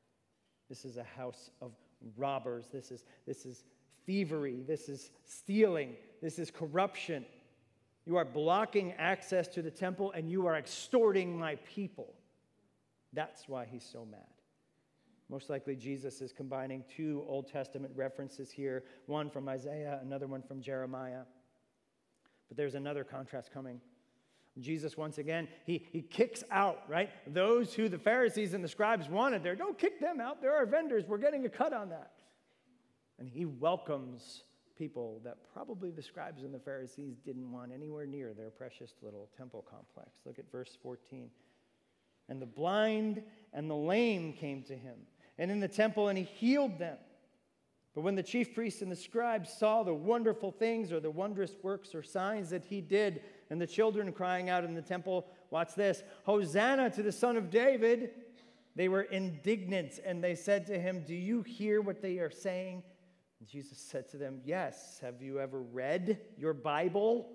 This 0.68 0.84
is 0.84 0.96
a 0.98 1.04
house 1.04 1.50
of 1.60 1.72
robbers. 2.16 2.68
This 2.70 2.90
is 2.90 3.04
this 3.26 3.44
is 3.46 3.64
thievery. 4.06 4.62
This 4.62 4.88
is 4.88 5.10
stealing. 5.24 5.96
This 6.20 6.38
is 6.38 6.50
corruption. 6.50 7.24
You 8.04 8.16
are 8.16 8.24
blocking 8.24 8.92
access 8.92 9.48
to 9.48 9.62
the 9.62 9.70
temple 9.70 10.12
and 10.12 10.30
you 10.30 10.46
are 10.46 10.56
extorting 10.56 11.38
my 11.38 11.56
people. 11.56 12.14
That's 13.12 13.48
why 13.48 13.64
he's 13.64 13.84
so 13.84 14.04
mad. 14.04 14.20
Most 15.32 15.48
likely, 15.48 15.74
Jesus 15.76 16.20
is 16.20 16.30
combining 16.30 16.84
two 16.94 17.24
Old 17.26 17.50
Testament 17.50 17.90
references 17.96 18.50
here 18.50 18.84
one 19.06 19.30
from 19.30 19.48
Isaiah, 19.48 19.98
another 20.02 20.26
one 20.26 20.42
from 20.42 20.60
Jeremiah. 20.60 21.22
But 22.48 22.58
there's 22.58 22.74
another 22.74 23.02
contrast 23.02 23.50
coming. 23.50 23.80
Jesus, 24.60 24.94
once 24.94 25.16
again, 25.16 25.48
he, 25.64 25.86
he 25.90 26.02
kicks 26.02 26.44
out, 26.50 26.82
right? 26.86 27.08
Those 27.26 27.72
who 27.72 27.88
the 27.88 27.98
Pharisees 27.98 28.52
and 28.52 28.62
the 28.62 28.68
scribes 28.68 29.08
wanted 29.08 29.42
there. 29.42 29.56
Don't 29.56 29.78
kick 29.78 29.98
them 29.98 30.20
out. 30.20 30.42
There 30.42 30.54
are 30.54 30.66
vendors. 30.66 31.04
We're 31.08 31.16
getting 31.16 31.46
a 31.46 31.48
cut 31.48 31.72
on 31.72 31.88
that. 31.88 32.12
And 33.18 33.26
he 33.26 33.46
welcomes 33.46 34.42
people 34.76 35.22
that 35.24 35.38
probably 35.54 35.90
the 35.90 36.02
scribes 36.02 36.42
and 36.42 36.52
the 36.52 36.58
Pharisees 36.58 37.16
didn't 37.24 37.50
want 37.50 37.72
anywhere 37.72 38.04
near 38.04 38.34
their 38.34 38.50
precious 38.50 38.92
little 39.00 39.30
temple 39.34 39.64
complex. 39.70 40.10
Look 40.26 40.38
at 40.38 40.52
verse 40.52 40.76
14. 40.82 41.30
And 42.28 42.40
the 42.40 42.46
blind 42.46 43.22
and 43.54 43.70
the 43.70 43.74
lame 43.74 44.34
came 44.34 44.62
to 44.64 44.76
him 44.76 44.96
and 45.38 45.50
in 45.50 45.60
the 45.60 45.68
temple, 45.68 46.08
and 46.08 46.18
he 46.18 46.24
healed 46.24 46.78
them. 46.78 46.96
But 47.94 48.02
when 48.02 48.14
the 48.14 48.22
chief 48.22 48.54
priests 48.54 48.80
and 48.80 48.90
the 48.90 48.96
scribes 48.96 49.52
saw 49.52 49.82
the 49.82 49.92
wonderful 49.92 50.50
things 50.50 50.92
or 50.92 51.00
the 51.00 51.10
wondrous 51.10 51.52
works 51.62 51.94
or 51.94 52.02
signs 52.02 52.50
that 52.50 52.64
he 52.64 52.80
did, 52.80 53.22
and 53.50 53.60
the 53.60 53.66
children 53.66 54.12
crying 54.12 54.48
out 54.48 54.64
in 54.64 54.74
the 54.74 54.80
temple, 54.80 55.26
watch 55.50 55.74
this 55.74 56.02
Hosanna 56.24 56.88
to 56.90 57.02
the 57.02 57.12
Son 57.12 57.36
of 57.36 57.50
David, 57.50 58.10
they 58.74 58.88
were 58.88 59.02
indignant 59.02 60.00
and 60.04 60.24
they 60.24 60.34
said 60.34 60.66
to 60.68 60.78
him, 60.78 61.04
Do 61.06 61.14
you 61.14 61.42
hear 61.42 61.82
what 61.82 62.00
they 62.00 62.18
are 62.18 62.30
saying? 62.30 62.82
And 63.40 63.48
Jesus 63.48 63.76
said 63.76 64.08
to 64.10 64.16
them, 64.16 64.40
Yes. 64.44 64.98
Have 65.02 65.20
you 65.20 65.38
ever 65.38 65.60
read 65.60 66.18
your 66.38 66.54
Bible? 66.54 67.28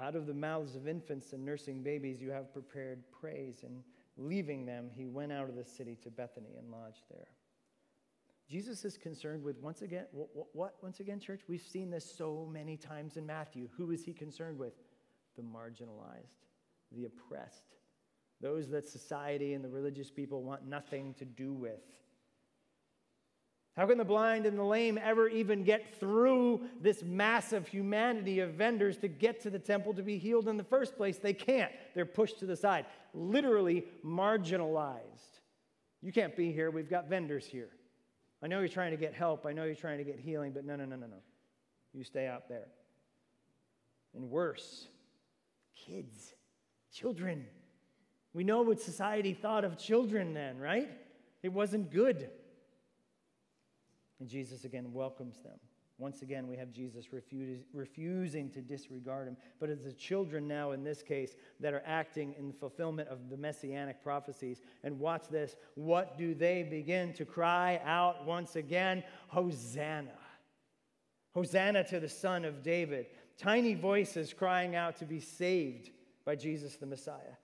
Out 0.00 0.14
of 0.14 0.26
the 0.26 0.34
mouths 0.34 0.76
of 0.76 0.86
infants 0.86 1.32
and 1.32 1.44
nursing 1.44 1.82
babies, 1.82 2.22
you 2.22 2.30
have 2.30 2.52
prepared 2.52 3.02
praise. 3.10 3.64
And 3.64 3.82
Leaving 4.18 4.66
them, 4.66 4.90
he 4.92 5.06
went 5.06 5.32
out 5.32 5.48
of 5.48 5.54
the 5.54 5.64
city 5.64 5.96
to 6.02 6.10
Bethany 6.10 6.56
and 6.58 6.70
lodged 6.70 7.04
there. 7.08 7.28
Jesus 8.50 8.84
is 8.84 8.96
concerned 8.96 9.44
with, 9.44 9.60
once 9.60 9.82
again, 9.82 10.06
what, 10.10 10.48
what, 10.52 10.74
Once 10.82 11.00
again, 11.00 11.20
church? 11.20 11.42
We've 11.48 11.62
seen 11.62 11.88
this 11.88 12.10
so 12.16 12.48
many 12.50 12.76
times 12.76 13.16
in 13.16 13.24
Matthew. 13.24 13.68
Who 13.76 13.92
is 13.92 14.04
he 14.04 14.12
concerned 14.12 14.58
with? 14.58 14.72
The 15.36 15.42
marginalized, 15.42 16.46
the 16.90 17.04
oppressed, 17.04 17.76
those 18.40 18.68
that 18.70 18.88
society 18.88 19.54
and 19.54 19.62
the 19.62 19.68
religious 19.68 20.10
people 20.10 20.42
want 20.42 20.66
nothing 20.66 21.14
to 21.14 21.24
do 21.24 21.52
with. 21.52 21.80
How 23.78 23.86
can 23.86 23.96
the 23.96 24.04
blind 24.04 24.44
and 24.44 24.58
the 24.58 24.64
lame 24.64 24.98
ever 25.00 25.28
even 25.28 25.62
get 25.62 26.00
through 26.00 26.62
this 26.80 27.04
massive 27.04 27.68
humanity 27.68 28.40
of 28.40 28.54
vendors 28.54 28.96
to 28.98 29.06
get 29.06 29.40
to 29.42 29.50
the 29.50 29.58
temple 29.60 29.94
to 29.94 30.02
be 30.02 30.18
healed 30.18 30.48
in 30.48 30.56
the 30.56 30.64
first 30.64 30.96
place? 30.96 31.18
They 31.18 31.32
can't. 31.32 31.70
They're 31.94 32.04
pushed 32.04 32.40
to 32.40 32.46
the 32.46 32.56
side, 32.56 32.86
literally 33.14 33.84
marginalized. 34.04 35.38
You 36.02 36.10
can't 36.10 36.34
be 36.34 36.50
here. 36.50 36.72
We've 36.72 36.90
got 36.90 37.08
vendors 37.08 37.46
here. 37.46 37.68
I 38.42 38.48
know 38.48 38.58
you're 38.58 38.66
trying 38.66 38.90
to 38.90 38.96
get 38.96 39.14
help. 39.14 39.46
I 39.46 39.52
know 39.52 39.62
you're 39.62 39.76
trying 39.76 39.98
to 39.98 40.04
get 40.04 40.18
healing, 40.18 40.50
but 40.50 40.64
no, 40.64 40.74
no, 40.74 40.84
no, 40.84 40.96
no, 40.96 41.06
no. 41.06 41.22
You 41.94 42.02
stay 42.02 42.26
out 42.26 42.48
there. 42.48 42.66
And 44.12 44.28
worse, 44.28 44.88
kids, 45.86 46.34
children. 46.92 47.46
We 48.34 48.42
know 48.42 48.62
what 48.62 48.80
society 48.80 49.34
thought 49.34 49.64
of 49.64 49.78
children 49.78 50.34
then, 50.34 50.58
right? 50.58 50.90
It 51.44 51.52
wasn't 51.52 51.92
good. 51.92 52.28
And 54.20 54.28
Jesus 54.28 54.64
again 54.64 54.92
welcomes 54.92 55.40
them. 55.40 55.58
Once 55.98 56.22
again, 56.22 56.46
we 56.46 56.56
have 56.56 56.70
Jesus 56.70 57.12
refuse, 57.12 57.58
refusing 57.72 58.48
to 58.50 58.60
disregard 58.60 59.26
him. 59.26 59.36
But 59.58 59.68
it's 59.68 59.84
the 59.84 59.92
children 59.92 60.46
now, 60.46 60.70
in 60.70 60.84
this 60.84 61.02
case, 61.02 61.34
that 61.58 61.74
are 61.74 61.82
acting 61.84 62.36
in 62.38 62.52
fulfillment 62.52 63.08
of 63.08 63.28
the 63.28 63.36
messianic 63.36 64.02
prophecies. 64.02 64.60
And 64.84 65.00
watch 65.00 65.26
this. 65.28 65.56
What 65.74 66.16
do 66.16 66.34
they 66.34 66.62
begin 66.62 67.12
to 67.14 67.24
cry 67.24 67.80
out 67.84 68.24
once 68.24 68.54
again? 68.54 69.02
Hosanna. 69.26 70.12
Hosanna 71.34 71.82
to 71.84 71.98
the 71.98 72.08
Son 72.08 72.44
of 72.44 72.62
David. 72.62 73.06
Tiny 73.36 73.74
voices 73.74 74.32
crying 74.32 74.76
out 74.76 74.96
to 74.98 75.04
be 75.04 75.18
saved 75.18 75.90
by 76.24 76.36
Jesus 76.36 76.76
the 76.76 76.86
Messiah. 76.86 77.36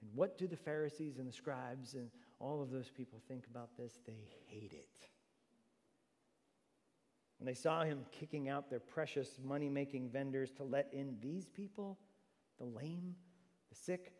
And 0.00 0.10
what 0.14 0.38
do 0.38 0.46
the 0.46 0.56
Pharisees 0.56 1.18
and 1.18 1.28
the 1.28 1.32
scribes 1.32 1.92
and 1.92 2.08
all 2.40 2.62
of 2.62 2.70
those 2.70 2.90
people 2.90 3.20
think 3.28 3.44
about 3.50 3.76
this? 3.76 3.98
They 4.06 4.30
hate 4.46 4.72
it. 4.72 5.11
When 7.42 7.46
they 7.52 7.60
saw 7.60 7.82
him 7.82 8.06
kicking 8.12 8.48
out 8.48 8.70
their 8.70 8.78
precious 8.78 9.40
money 9.44 9.68
making 9.68 10.10
vendors 10.10 10.52
to 10.52 10.62
let 10.62 10.88
in 10.92 11.16
these 11.20 11.48
people, 11.48 11.98
the 12.56 12.64
lame, 12.64 13.16
the 13.68 13.74
sick, 13.74 14.12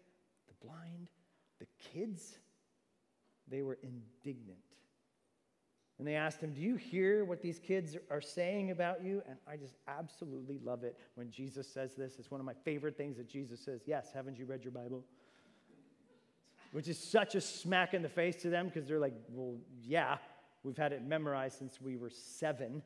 the 0.48 0.66
blind, 0.66 1.08
the 1.60 1.68
kids, 1.92 2.38
they 3.46 3.62
were 3.62 3.78
indignant. 3.84 4.58
And 6.00 6.08
they 6.08 6.16
asked 6.16 6.40
him, 6.40 6.52
Do 6.52 6.60
you 6.60 6.74
hear 6.74 7.24
what 7.24 7.40
these 7.40 7.60
kids 7.60 7.96
are 8.10 8.20
saying 8.20 8.72
about 8.72 9.04
you? 9.04 9.22
And 9.28 9.38
I 9.46 9.56
just 9.56 9.76
absolutely 9.86 10.58
love 10.60 10.82
it 10.82 10.98
when 11.14 11.30
Jesus 11.30 11.68
says 11.68 11.94
this. 11.94 12.16
It's 12.18 12.32
one 12.32 12.40
of 12.40 12.44
my 12.44 12.54
favorite 12.64 12.96
things 12.96 13.18
that 13.18 13.28
Jesus 13.28 13.60
says. 13.60 13.82
Yes, 13.86 14.08
haven't 14.12 14.36
you 14.36 14.46
read 14.46 14.64
your 14.64 14.72
Bible? 14.72 15.04
Which 16.72 16.88
is 16.88 16.98
such 16.98 17.36
a 17.36 17.40
smack 17.40 17.94
in 17.94 18.02
the 18.02 18.08
face 18.08 18.34
to 18.42 18.50
them 18.50 18.66
because 18.66 18.88
they're 18.88 18.98
like, 18.98 19.14
Well, 19.28 19.58
yeah, 19.80 20.16
we've 20.64 20.76
had 20.76 20.90
it 20.90 21.04
memorized 21.04 21.56
since 21.56 21.80
we 21.80 21.96
were 21.96 22.10
seven. 22.10 22.82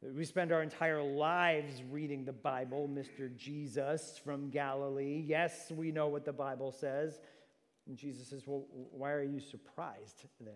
We 0.00 0.24
spend 0.24 0.52
our 0.52 0.62
entire 0.62 1.02
lives 1.02 1.82
reading 1.90 2.24
the 2.24 2.32
Bible, 2.32 2.88
Mr. 2.88 3.34
Jesus 3.34 4.20
from 4.24 4.48
Galilee. 4.48 5.24
Yes, 5.26 5.72
we 5.72 5.90
know 5.90 6.06
what 6.06 6.24
the 6.24 6.32
Bible 6.32 6.70
says. 6.70 7.20
And 7.88 7.96
Jesus 7.96 8.28
says, 8.28 8.44
Well, 8.46 8.64
why 8.70 9.10
are 9.10 9.24
you 9.24 9.40
surprised 9.40 10.24
then? 10.40 10.54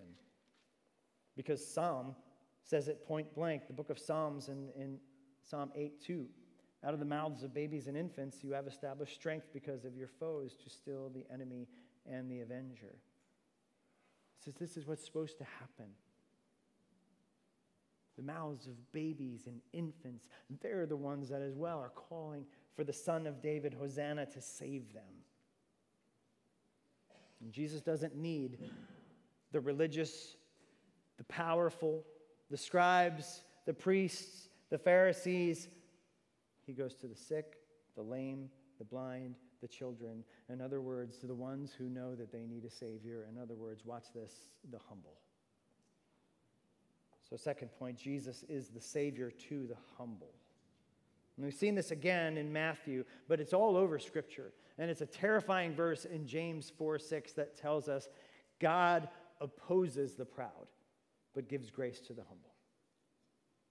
Because 1.37 1.67
Psalm 1.67 2.15
says 2.63 2.87
it 2.87 3.05
point 3.05 3.35
blank, 3.35 3.67
the 3.67 3.73
book 3.73 3.91
of 3.91 3.99
Psalms 3.99 4.49
in, 4.49 4.69
in 4.77 4.99
Psalm 5.43 5.73
8 5.75 6.01
2. 6.01 6.27
Out 6.85 6.95
of 6.95 7.01
the 7.01 7.07
mouths 7.07 7.43
of 7.43 7.53
babies 7.53 7.89
and 7.89 7.97
infants, 7.97 8.43
you 8.43 8.53
have 8.53 8.67
established 8.67 9.15
strength 9.15 9.47
because 9.53 9.85
of 9.85 9.97
your 9.97 10.09
foes 10.09 10.57
to 10.63 10.71
still 10.71 11.11
the 11.13 11.25
enemy 11.33 11.69
and 12.11 12.31
the 12.31 12.41
avenger. 12.41 12.95
He 14.39 14.45
says 14.45 14.55
this 14.55 14.77
is 14.77 14.87
what's 14.87 15.05
supposed 15.05 15.39
to 15.39 15.45
happen. 15.45 15.91
The 18.23 18.33
mouths 18.33 18.67
of 18.67 18.93
babies 18.93 19.47
and 19.47 19.61
infants, 19.73 20.29
they're 20.61 20.87
the 20.87 20.97
ones 20.97 21.29
that 21.31 21.43
as 21.43 21.57
well 21.57 21.79
are 21.79 21.91
calling 21.91 22.45
for 22.75 22.85
the 22.85 22.93
Son 22.93 23.27
of 23.27 23.43
David, 23.43 23.75
Hosanna, 23.75 24.27
to 24.27 24.41
save 24.41 24.93
them. 24.93 25.03
And 27.41 27.53
Jesus 27.53 27.81
doesn't 27.81 28.15
need 28.15 28.59
the 29.51 29.61
religious, 29.61 30.37
the 31.19 31.25
powerful, 31.25 32.05
the 32.51 32.57
scribes, 32.57 33.43
the 33.67 33.75
priests, 33.75 34.49
the 34.71 34.79
Pharisees. 34.79 35.69
He 36.67 36.73
goes 36.73 36.95
to 36.97 37.09
the 37.09 37.17
sick, 37.17 37.57
the 37.97 38.03
lame, 38.03 38.49
the 38.79 38.85
blind, 38.85 39.35
the 39.61 39.69
children. 39.69 40.23
In 40.49 40.61
other 40.61 40.81
words, 40.81 41.19
to 41.19 41.27
the 41.27 41.35
ones 41.35 41.73
who 41.77 41.89
know 41.89 42.15
that 42.15 42.31
they 42.31 42.47
need 42.47 42.65
a 42.65 42.71
Savior. 42.71 43.27
In 43.29 43.41
other 43.41 43.55
words, 43.55 43.85
watch 43.85 44.07
this 44.15 44.33
the 44.71 44.79
humble. 44.89 45.19
So, 47.33 47.39
second 47.39 47.69
point, 47.79 47.97
Jesus 47.97 48.45
is 48.47 48.69
the 48.69 48.81
Savior 48.81 49.31
to 49.49 49.67
the 49.67 49.77
humble. 49.97 50.35
And 51.35 51.47
we've 51.47 51.55
seen 51.55 51.75
this 51.75 51.91
again 51.91 52.37
in 52.37 52.53
Matthew, 52.53 53.07
but 53.27 53.41
it's 53.41 53.55
all 53.55 53.75
over 53.75 53.99
Scripture. 53.99 54.53
And 54.77 54.91
it's 54.91 55.01
a 55.01 55.07
terrifying 55.07 55.75
verse 55.75 56.05
in 56.05 56.27
James 56.27 56.71
4 56.77 56.99
6 56.99 57.33
that 57.33 57.57
tells 57.57 57.89
us 57.89 58.11
God 58.61 59.09
opposes 59.41 60.15
the 60.15 60.27
proud, 60.27 60.69
but 61.35 61.49
gives 61.49 61.71
grace 61.71 62.01
to 62.01 62.13
the 62.13 62.21
humble. 62.21 62.53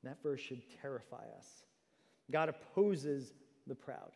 And 0.01 0.11
that 0.11 0.23
verse 0.23 0.39
should 0.39 0.63
terrify 0.81 1.25
us. 1.37 1.65
God 2.31 2.49
opposes 2.49 3.35
the 3.67 3.75
proud. 3.75 4.09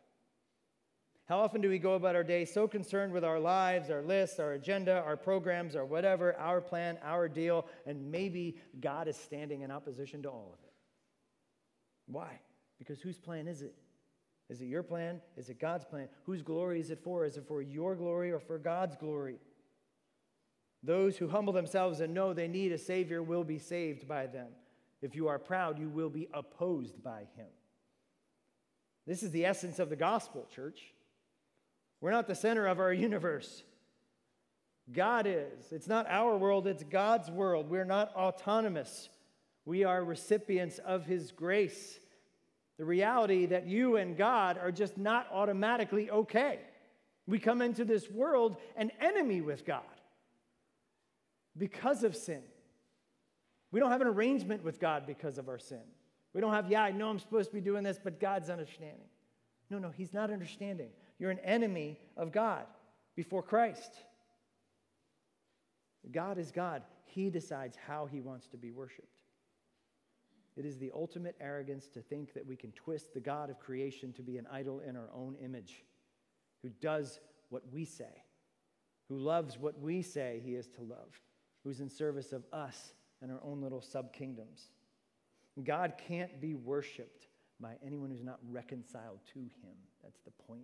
How 1.27 1.39
often 1.39 1.59
do 1.59 1.69
we 1.69 1.79
go 1.79 1.95
about 1.95 2.15
our 2.15 2.23
day 2.23 2.45
so 2.45 2.67
concerned 2.67 3.11
with 3.11 3.23
our 3.23 3.39
lives, 3.39 3.89
our 3.89 4.03
lists, 4.03 4.39
our 4.39 4.53
agenda, 4.53 5.01
our 5.03 5.17
programs, 5.17 5.75
or 5.75 5.83
whatever, 5.83 6.35
our 6.35 6.61
plan, 6.61 6.99
our 7.03 7.27
deal, 7.27 7.65
and 7.87 8.11
maybe 8.11 8.57
God 8.79 9.07
is 9.07 9.17
standing 9.17 9.61
in 9.61 9.71
opposition 9.71 10.21
to 10.21 10.29
all 10.29 10.51
of 10.53 10.63
it? 10.63 10.73
Why? 12.05 12.39
Because 12.77 13.01
whose 13.01 13.17
plan 13.17 13.47
is 13.47 13.63
it? 13.63 13.73
Is 14.49 14.61
it 14.61 14.65
your 14.65 14.83
plan? 14.83 15.19
Is 15.35 15.49
it 15.49 15.59
God's 15.59 15.85
plan? 15.85 16.09
Whose 16.25 16.43
glory 16.43 16.79
is 16.79 16.91
it 16.91 16.99
for? 17.03 17.25
Is 17.25 17.37
it 17.37 17.47
for 17.47 17.63
your 17.63 17.95
glory 17.95 18.31
or 18.31 18.39
for 18.39 18.59
God's 18.59 18.95
glory? 18.95 19.39
Those 20.83 21.17
who 21.17 21.27
humble 21.27 21.53
themselves 21.53 22.01
and 22.01 22.13
know 22.13 22.33
they 22.33 22.47
need 22.47 22.71
a 22.71 22.77
Savior 22.77 23.23
will 23.23 23.43
be 23.43 23.57
saved 23.57 24.07
by 24.07 24.27
them. 24.27 24.49
If 25.01 25.15
you 25.15 25.27
are 25.27 25.39
proud, 25.39 25.79
you 25.79 25.89
will 25.89 26.11
be 26.11 26.27
opposed 26.31 27.03
by 27.03 27.21
Him. 27.35 27.47
This 29.07 29.23
is 29.23 29.31
the 29.31 29.45
essence 29.45 29.79
of 29.79 29.89
the 29.89 29.95
gospel, 29.95 30.47
church. 30.53 30.93
We're 32.01 32.11
not 32.11 32.27
the 32.27 32.35
center 32.35 32.67
of 32.67 32.79
our 32.79 32.93
universe. 32.93 33.63
God 34.91 35.25
is. 35.27 35.71
It's 35.71 35.87
not 35.87 36.07
our 36.09 36.37
world, 36.37 36.67
it's 36.67 36.83
God's 36.83 37.31
world. 37.31 37.69
We're 37.69 37.85
not 37.85 38.13
autonomous. 38.15 39.09
We 39.65 39.83
are 39.83 40.03
recipients 40.03 40.77
of 40.79 41.05
His 41.05 41.31
grace. 41.31 41.99
The 42.77 42.85
reality 42.85 43.47
that 43.47 43.67
you 43.67 43.95
and 43.95 44.17
God 44.17 44.57
are 44.57 44.71
just 44.71 44.97
not 44.97 45.27
automatically 45.31 46.11
okay. 46.11 46.59
We 47.25 47.39
come 47.39 47.61
into 47.61 47.85
this 47.85 48.09
world 48.09 48.57
an 48.75 48.91
enemy 49.01 49.41
with 49.41 49.65
God 49.65 49.81
because 51.57 52.03
of 52.03 52.15
sin. 52.15 52.43
We 53.71 53.79
don't 53.79 53.91
have 53.91 54.01
an 54.01 54.07
arrangement 54.07 54.63
with 54.63 54.79
God 54.79 55.07
because 55.07 55.37
of 55.37 55.49
our 55.49 55.57
sin. 55.57 55.81
We 56.33 56.41
don't 56.41 56.53
have, 56.53 56.69
yeah, 56.69 56.83
I 56.83 56.91
know 56.91 57.09
I'm 57.09 57.19
supposed 57.19 57.49
to 57.49 57.55
be 57.55 57.61
doing 57.61 57.83
this, 57.83 57.99
but 58.01 58.19
God's 58.19 58.49
understanding. 58.49 59.07
No, 59.69 59.79
no, 59.79 59.89
He's 59.89 60.13
not 60.13 60.31
understanding. 60.31 60.89
You're 61.19 61.31
an 61.31 61.39
enemy 61.39 61.99
of 62.17 62.31
God 62.31 62.65
before 63.15 63.41
Christ. 63.41 63.91
God 66.11 66.37
is 66.37 66.51
God. 66.51 66.83
He 67.05 67.29
decides 67.29 67.77
how 67.87 68.05
He 68.05 68.21
wants 68.21 68.47
to 68.49 68.57
be 68.57 68.71
worshiped. 68.71 69.21
It 70.57 70.65
is 70.65 70.77
the 70.77 70.91
ultimate 70.93 71.35
arrogance 71.41 71.89
to 71.89 72.01
think 72.01 72.33
that 72.33 72.45
we 72.45 72.55
can 72.55 72.71
twist 72.71 73.13
the 73.13 73.19
God 73.19 73.49
of 73.49 73.59
creation 73.59 74.13
to 74.13 74.21
be 74.21 74.37
an 74.37 74.47
idol 74.51 74.79
in 74.79 74.95
our 74.95 75.09
own 75.13 75.35
image, 75.43 75.83
who 76.61 76.69
does 76.81 77.19
what 77.49 77.63
we 77.71 77.83
say, 77.83 78.23
who 79.09 79.17
loves 79.17 79.57
what 79.57 79.79
we 79.79 80.01
say 80.01 80.41
he 80.43 80.55
is 80.55 80.67
to 80.69 80.81
love, 80.81 81.19
who's 81.63 81.81
in 81.81 81.89
service 81.89 82.31
of 82.31 82.43
us 82.53 82.93
and 83.21 83.31
our 83.31 83.39
own 83.43 83.61
little 83.61 83.81
sub 83.81 84.13
kingdoms. 84.13 84.69
God 85.63 85.93
can't 86.07 86.39
be 86.41 86.55
worshiped 86.55 87.27
by 87.59 87.75
anyone 87.85 88.09
who's 88.09 88.23
not 88.23 88.39
reconciled 88.49 89.19
to 89.33 89.39
him. 89.39 89.75
That's 90.03 90.19
the 90.21 90.31
point. 90.47 90.63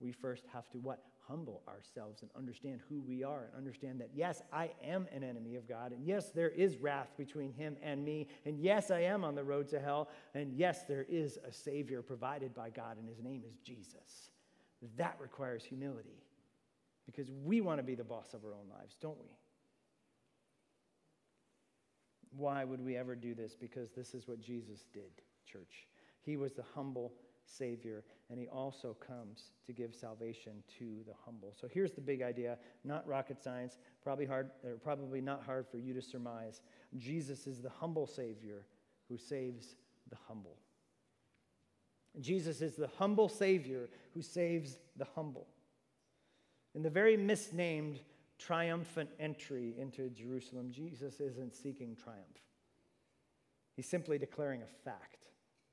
We 0.00 0.12
first 0.12 0.44
have 0.52 0.68
to 0.70 0.78
what? 0.78 1.00
humble 1.28 1.62
ourselves 1.68 2.22
and 2.22 2.30
understand 2.34 2.80
who 2.88 3.00
we 3.00 3.22
are 3.22 3.44
and 3.44 3.56
understand 3.56 4.00
that, 4.00 4.10
yes, 4.14 4.42
I 4.52 4.70
am 4.82 5.06
an 5.12 5.22
enemy 5.22 5.56
of 5.56 5.68
God. 5.68 5.92
And 5.92 6.04
yes, 6.04 6.30
there 6.30 6.48
is 6.48 6.78
wrath 6.78 7.10
between 7.16 7.52
him 7.52 7.76
and 7.82 8.04
me. 8.04 8.28
And 8.46 8.58
yes, 8.58 8.90
I 8.90 9.00
am 9.00 9.24
on 9.24 9.34
the 9.34 9.44
road 9.44 9.68
to 9.68 9.80
hell. 9.80 10.08
And 10.34 10.54
yes, 10.54 10.84
there 10.88 11.04
is 11.08 11.38
a 11.46 11.52
Savior 11.52 12.02
provided 12.02 12.54
by 12.54 12.70
God, 12.70 12.96
and 12.98 13.06
his 13.06 13.20
name 13.20 13.42
is 13.46 13.58
Jesus. 13.58 14.30
That 14.96 15.16
requires 15.20 15.62
humility 15.62 16.22
because 17.04 17.30
we 17.30 17.60
want 17.60 17.78
to 17.78 17.84
be 17.84 17.94
the 17.94 18.04
boss 18.04 18.32
of 18.32 18.44
our 18.44 18.54
own 18.54 18.68
lives, 18.70 18.96
don't 19.00 19.18
we? 19.18 19.28
Why 22.30 22.64
would 22.64 22.82
we 22.82 22.96
ever 22.96 23.14
do 23.14 23.34
this? 23.34 23.54
Because 23.54 23.90
this 23.90 24.14
is 24.14 24.28
what 24.28 24.40
Jesus 24.40 24.86
did, 24.92 25.10
church. 25.50 25.88
He 26.22 26.36
was 26.36 26.52
the 26.52 26.64
humble 26.74 27.12
Savior, 27.48 28.04
and 28.30 28.38
He 28.38 28.46
also 28.48 28.94
comes 28.94 29.52
to 29.66 29.72
give 29.72 29.94
salvation 29.94 30.62
to 30.78 31.02
the 31.06 31.14
humble. 31.24 31.54
So 31.60 31.66
here's 31.66 31.92
the 31.92 32.00
big 32.00 32.22
idea 32.22 32.58
not 32.84 33.06
rocket 33.06 33.42
science, 33.42 33.78
probably, 34.02 34.26
hard, 34.26 34.50
or 34.64 34.76
probably 34.76 35.20
not 35.20 35.42
hard 35.44 35.66
for 35.68 35.78
you 35.78 35.94
to 35.94 36.02
surmise. 36.02 36.60
Jesus 36.96 37.46
is 37.46 37.60
the 37.60 37.70
humble 37.70 38.06
Savior 38.06 38.64
who 39.08 39.16
saves 39.16 39.76
the 40.10 40.16
humble. 40.26 40.56
Jesus 42.20 42.60
is 42.60 42.76
the 42.76 42.90
humble 42.98 43.28
Savior 43.28 43.88
who 44.14 44.22
saves 44.22 44.78
the 44.96 45.06
humble. 45.14 45.46
In 46.74 46.82
the 46.82 46.90
very 46.90 47.16
misnamed 47.16 48.00
triumphant 48.38 49.10
entry 49.18 49.74
into 49.78 50.08
Jerusalem, 50.10 50.70
Jesus 50.70 51.20
isn't 51.20 51.54
seeking 51.54 51.96
triumph. 51.96 52.22
He's 53.74 53.88
simply 53.88 54.18
declaring 54.18 54.62
a 54.62 54.84
fact. 54.84 55.26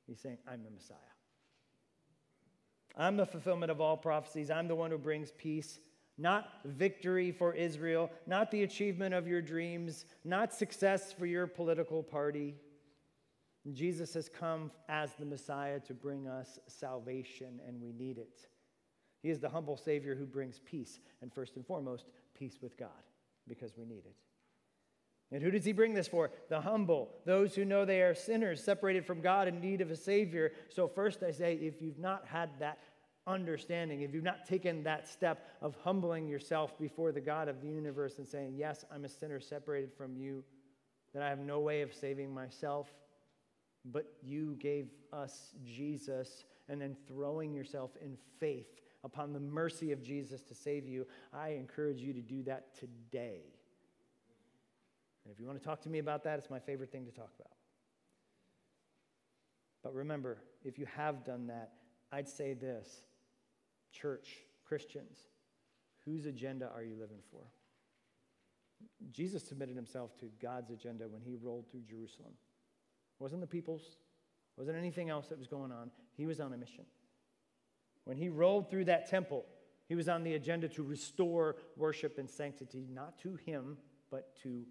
He's 0.05 0.19
saying, 0.19 0.37
I'm 0.47 0.63
the 0.63 0.69
Messiah. 0.69 1.14
I'm 2.97 3.17
the 3.17 3.25
fulfillment 3.25 3.71
of 3.71 3.81
all 3.81 3.97
prophecies. 3.97 4.49
I'm 4.49 4.67
the 4.67 4.75
one 4.75 4.91
who 4.91 4.97
brings 4.97 5.31
peace, 5.31 5.79
not 6.17 6.49
victory 6.63 7.31
for 7.31 7.53
Israel, 7.53 8.09
not 8.25 8.51
the 8.51 8.63
achievement 8.63 9.13
of 9.13 9.27
your 9.27 9.41
dreams, 9.41 10.05
not 10.23 10.53
success 10.53 11.11
for 11.11 11.25
your 11.25 11.47
political 11.47 12.01
party. 12.01 12.55
Jesus 13.73 14.13
has 14.13 14.29
come 14.29 14.71
as 14.87 15.13
the 15.15 15.25
Messiah 15.25 15.79
to 15.81 15.93
bring 15.93 16.27
us 16.27 16.59
salvation, 16.67 17.59
and 17.67 17.81
we 17.81 17.91
need 17.91 18.17
it. 18.17 18.47
He 19.21 19.29
is 19.29 19.39
the 19.39 19.49
humble 19.49 19.75
Savior 19.75 20.15
who 20.15 20.25
brings 20.25 20.59
peace, 20.65 20.99
and 21.21 21.33
first 21.33 21.55
and 21.55 21.65
foremost, 21.65 22.05
peace 22.37 22.59
with 22.61 22.77
God, 22.77 22.89
because 23.47 23.75
we 23.75 23.85
need 23.85 24.05
it. 24.05 24.15
And 25.31 25.41
who 25.41 25.51
does 25.51 25.65
he 25.65 25.73
bring 25.73 25.93
this 25.93 26.07
for? 26.07 26.31
The 26.49 26.61
humble, 26.61 27.09
those 27.25 27.55
who 27.55 27.65
know 27.65 27.83
they 27.83 28.01
are 28.01 28.13
sinners, 28.13 28.63
separated 28.63 29.05
from 29.05 29.21
God 29.21 29.47
in 29.47 29.59
need 29.59 29.81
of 29.81 29.91
a 29.91 29.95
Savior. 29.95 30.51
So, 30.69 30.87
first 30.87 31.23
I 31.23 31.31
say, 31.31 31.55
if 31.55 31.81
you've 31.81 31.99
not 31.99 32.25
had 32.27 32.49
that 32.59 32.77
understanding, 33.27 34.01
if 34.01 34.13
you've 34.13 34.23
not 34.23 34.45
taken 34.45 34.83
that 34.83 35.07
step 35.07 35.49
of 35.61 35.75
humbling 35.83 36.27
yourself 36.27 36.77
before 36.77 37.11
the 37.11 37.21
God 37.21 37.47
of 37.47 37.61
the 37.61 37.67
universe 37.67 38.19
and 38.19 38.27
saying, 38.27 38.53
Yes, 38.55 38.85
I'm 38.93 39.05
a 39.05 39.09
sinner 39.09 39.39
separated 39.39 39.91
from 39.97 40.15
you, 40.15 40.43
that 41.13 41.23
I 41.23 41.29
have 41.29 41.39
no 41.39 41.59
way 41.59 41.81
of 41.81 41.93
saving 41.93 42.33
myself, 42.33 42.87
but 43.83 44.05
you 44.21 44.55
gave 44.59 44.89
us 45.11 45.55
Jesus, 45.65 46.45
and 46.69 46.79
then 46.79 46.95
throwing 47.07 47.53
yourself 47.53 47.91
in 48.01 48.15
faith 48.39 48.79
upon 49.03 49.33
the 49.33 49.39
mercy 49.39 49.91
of 49.91 50.03
Jesus 50.03 50.41
to 50.43 50.55
save 50.55 50.87
you, 50.87 51.05
I 51.33 51.49
encourage 51.49 51.99
you 51.99 52.13
to 52.13 52.21
do 52.21 52.43
that 52.43 52.75
today. 52.75 53.54
And 55.25 55.33
if 55.33 55.39
you 55.39 55.47
want 55.47 55.59
to 55.59 55.65
talk 55.65 55.81
to 55.81 55.89
me 55.89 55.99
about 55.99 56.23
that, 56.23 56.37
it's 56.39 56.49
my 56.49 56.59
favorite 56.59 56.91
thing 56.91 57.05
to 57.05 57.11
talk 57.11 57.31
about. 57.39 57.51
But 59.83 59.93
remember, 59.93 60.37
if 60.63 60.79
you 60.79 60.85
have 60.95 61.25
done 61.25 61.47
that, 61.47 61.73
I'd 62.11 62.29
say 62.29 62.53
this 62.53 63.03
church, 63.91 64.37
Christians, 64.63 65.17
whose 66.05 66.25
agenda 66.25 66.69
are 66.73 66.83
you 66.83 66.95
living 66.99 67.19
for? 67.31 67.41
Jesus 69.11 69.43
submitted 69.43 69.75
himself 69.75 70.17
to 70.19 70.25
God's 70.41 70.69
agenda 70.69 71.07
when 71.07 71.21
he 71.21 71.35
rolled 71.35 71.69
through 71.71 71.83
Jerusalem. 71.89 72.33
wasn't 73.19 73.41
the 73.41 73.47
people's, 73.47 73.97
wasn't 74.57 74.77
anything 74.77 75.09
else 75.09 75.27
that 75.27 75.37
was 75.37 75.47
going 75.47 75.71
on. 75.71 75.91
He 76.15 76.25
was 76.25 76.39
on 76.39 76.53
a 76.53 76.57
mission. 76.57 76.85
When 78.03 78.17
he 78.17 78.29
rolled 78.29 78.69
through 78.69 78.85
that 78.85 79.09
temple, 79.09 79.45
he 79.87 79.95
was 79.95 80.09
on 80.09 80.23
the 80.23 80.33
agenda 80.33 80.67
to 80.69 80.83
restore 80.83 81.55
worship 81.77 82.17
and 82.17 82.29
sanctity, 82.29 82.87
not 82.91 83.17
to 83.19 83.35
him, 83.35 83.77
but 84.11 84.35
to. 84.43 84.65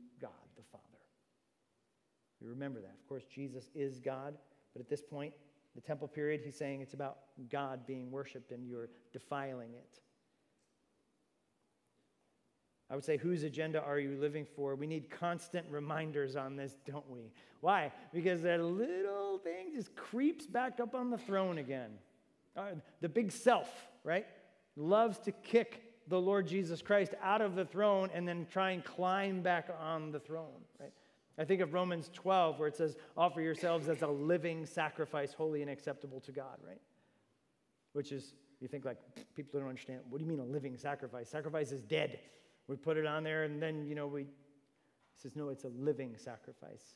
Remember 2.45 2.81
that. 2.81 2.95
Of 3.01 3.09
course, 3.09 3.25
Jesus 3.25 3.71
is 3.75 4.01
God, 4.01 4.35
but 4.73 4.81
at 4.81 4.89
this 4.89 5.03
point, 5.03 5.33
the 5.75 5.81
temple 5.81 6.09
period, 6.09 6.41
he's 6.45 6.57
saying 6.57 6.81
it's 6.81 6.95
about 6.95 7.19
God 7.51 7.87
being 7.87 8.11
worshiped 8.11 8.53
and 8.53 8.67
you're 8.67 8.89
defiling 9.13 9.75
it. 9.75 10.01
I 12.91 12.95
would 12.95 13.05
say, 13.05 13.17
whose 13.17 13.43
agenda 13.43 13.83
are 13.83 13.99
you 13.99 14.17
living 14.21 14.47
for? 14.55 14.75
We 14.77 14.87
need 14.87 15.11
constant 15.11 15.67
reminders 15.71 16.37
on 16.37 16.55
this, 16.55 16.77
don't 16.87 17.09
we? 17.11 17.33
Why? 17.61 17.91
Because 18.13 18.43
that 18.43 18.63
little 18.63 19.39
thing 19.39 19.73
just 19.75 19.97
creeps 19.97 20.47
back 20.47 20.81
up 20.81 20.95
on 20.95 21.11
the 21.11 21.19
throne 21.19 21.59
again. 21.59 21.91
Uh, 22.57 22.73
the 23.01 23.09
big 23.09 23.33
self, 23.33 23.69
right? 24.05 24.27
Loves 24.77 25.19
to 25.21 25.33
kick 25.33 25.83
the 26.09 26.21
Lord 26.21 26.47
Jesus 26.47 26.83
Christ 26.83 27.15
out 27.23 27.41
of 27.41 27.55
the 27.55 27.65
throne 27.65 28.11
and 28.15 28.29
then 28.29 28.47
try 28.53 28.73
and 28.73 28.85
climb 28.85 29.41
back 29.41 29.71
on 29.81 30.13
the 30.13 30.21
throne, 30.21 30.61
right? 30.79 30.93
I 31.39 31.45
think 31.45 31.61
of 31.61 31.75
Romans 31.75 32.11
12, 32.13 32.59
where 32.59 32.69
it 32.69 32.77
says, 32.77 32.97
offer 33.17 33.41
yourselves 33.41 33.89
as 33.89 34.03
a 34.03 34.07
living 34.07 34.67
sacrifice, 34.67 35.33
holy 35.33 35.63
and 35.63 35.71
acceptable 35.71 36.21
to 36.21 36.33
God, 36.33 36.59
right? 36.67 36.81
Which 37.93 38.13
is, 38.13 38.35
you 38.61 38.69
think 38.69 38.85
like, 38.85 38.99
people 39.35 39.59
don't 39.59 39.69
understand. 39.69 40.01
What 40.09 40.19
do 40.19 40.25
you 40.25 40.31
mean 40.31 40.41
a 40.41 40.45
living 40.45 40.77
sacrifice? 40.77 41.29
Sacrifice 41.29 41.73
is 41.73 41.83
dead. 41.83 42.21
We 42.69 42.77
put 42.77 42.97
it 42.97 43.07
on 43.07 43.25
there 43.25 43.45
and 43.45 43.61
then, 43.61 43.85
you 43.85 43.95
know, 43.95 44.07
we, 44.07 44.23
he 44.23 44.29
says, 45.17 45.35
no, 45.35 45.49
it's 45.49 45.65
a 45.65 45.69
living 45.69 46.15
sacrifice. 46.17 46.95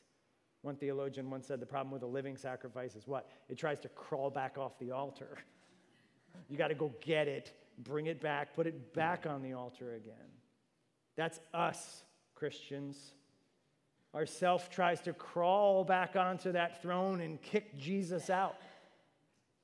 One 0.61 0.75
theologian 0.75 1.29
once 1.29 1.47
said 1.47 1.59
the 1.59 1.65
problem 1.65 1.91
with 1.91 2.03
a 2.03 2.07
living 2.07 2.37
sacrifice 2.37 2.95
is 2.95 3.07
what? 3.07 3.29
It 3.49 3.57
tries 3.57 3.79
to 3.81 3.89
crawl 3.89 4.29
back 4.29 4.57
off 4.57 4.77
the 4.79 4.91
altar. 4.91 5.37
You 6.49 6.57
got 6.57 6.67
to 6.67 6.75
go 6.75 6.93
get 7.01 7.27
it, 7.27 7.53
bring 7.79 8.07
it 8.07 8.21
back, 8.21 8.55
put 8.55 8.67
it 8.67 8.93
back 8.93 9.25
on 9.25 9.41
the 9.41 9.53
altar 9.53 9.95
again. 9.95 10.15
That's 11.15 11.39
us, 11.53 12.03
Christians. 12.35 13.13
Our 14.13 14.25
self 14.25 14.69
tries 14.69 15.01
to 15.01 15.13
crawl 15.13 15.83
back 15.83 16.15
onto 16.15 16.51
that 16.53 16.81
throne 16.81 17.21
and 17.21 17.41
kick 17.41 17.77
Jesus 17.77 18.29
out. 18.29 18.57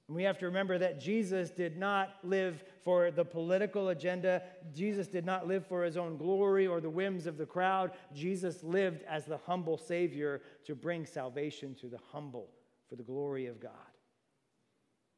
And 0.07 0.15
we 0.15 0.23
have 0.23 0.37
to 0.39 0.45
remember 0.45 0.77
that 0.77 0.99
Jesus 0.99 1.49
did 1.49 1.77
not 1.77 2.17
live 2.23 2.63
for 2.83 3.09
the 3.09 3.25
political 3.25 3.89
agenda. 3.89 4.43
Jesus 4.71 5.07
did 5.07 5.25
not 5.25 5.47
live 5.47 5.65
for 5.65 5.83
his 5.83 5.97
own 5.97 6.17
glory 6.17 6.67
or 6.67 6.79
the 6.79 6.89
whims 6.89 7.25
of 7.25 7.37
the 7.37 7.45
crowd. 7.45 7.91
Jesus 8.13 8.63
lived 8.63 9.01
as 9.03 9.25
the 9.25 9.37
humble 9.37 9.77
Savior 9.77 10.43
to 10.65 10.75
bring 10.75 11.07
salvation 11.07 11.73
to 11.75 11.87
the 11.87 11.99
humble 12.11 12.51
for 12.87 12.95
the 12.95 13.03
glory 13.03 13.47
of 13.47 13.59
God. 13.59 13.71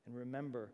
And 0.05 0.15
remember 0.15 0.69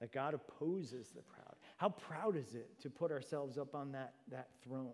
that 0.00 0.12
God 0.12 0.34
opposes 0.34 1.08
the 1.08 1.22
proud. 1.22 1.54
How 1.78 1.88
proud 1.88 2.36
is 2.36 2.54
it 2.54 2.78
to 2.82 2.90
put 2.90 3.10
ourselves 3.10 3.56
up 3.56 3.74
on 3.74 3.92
that, 3.92 4.12
that 4.30 4.48
throne 4.62 4.92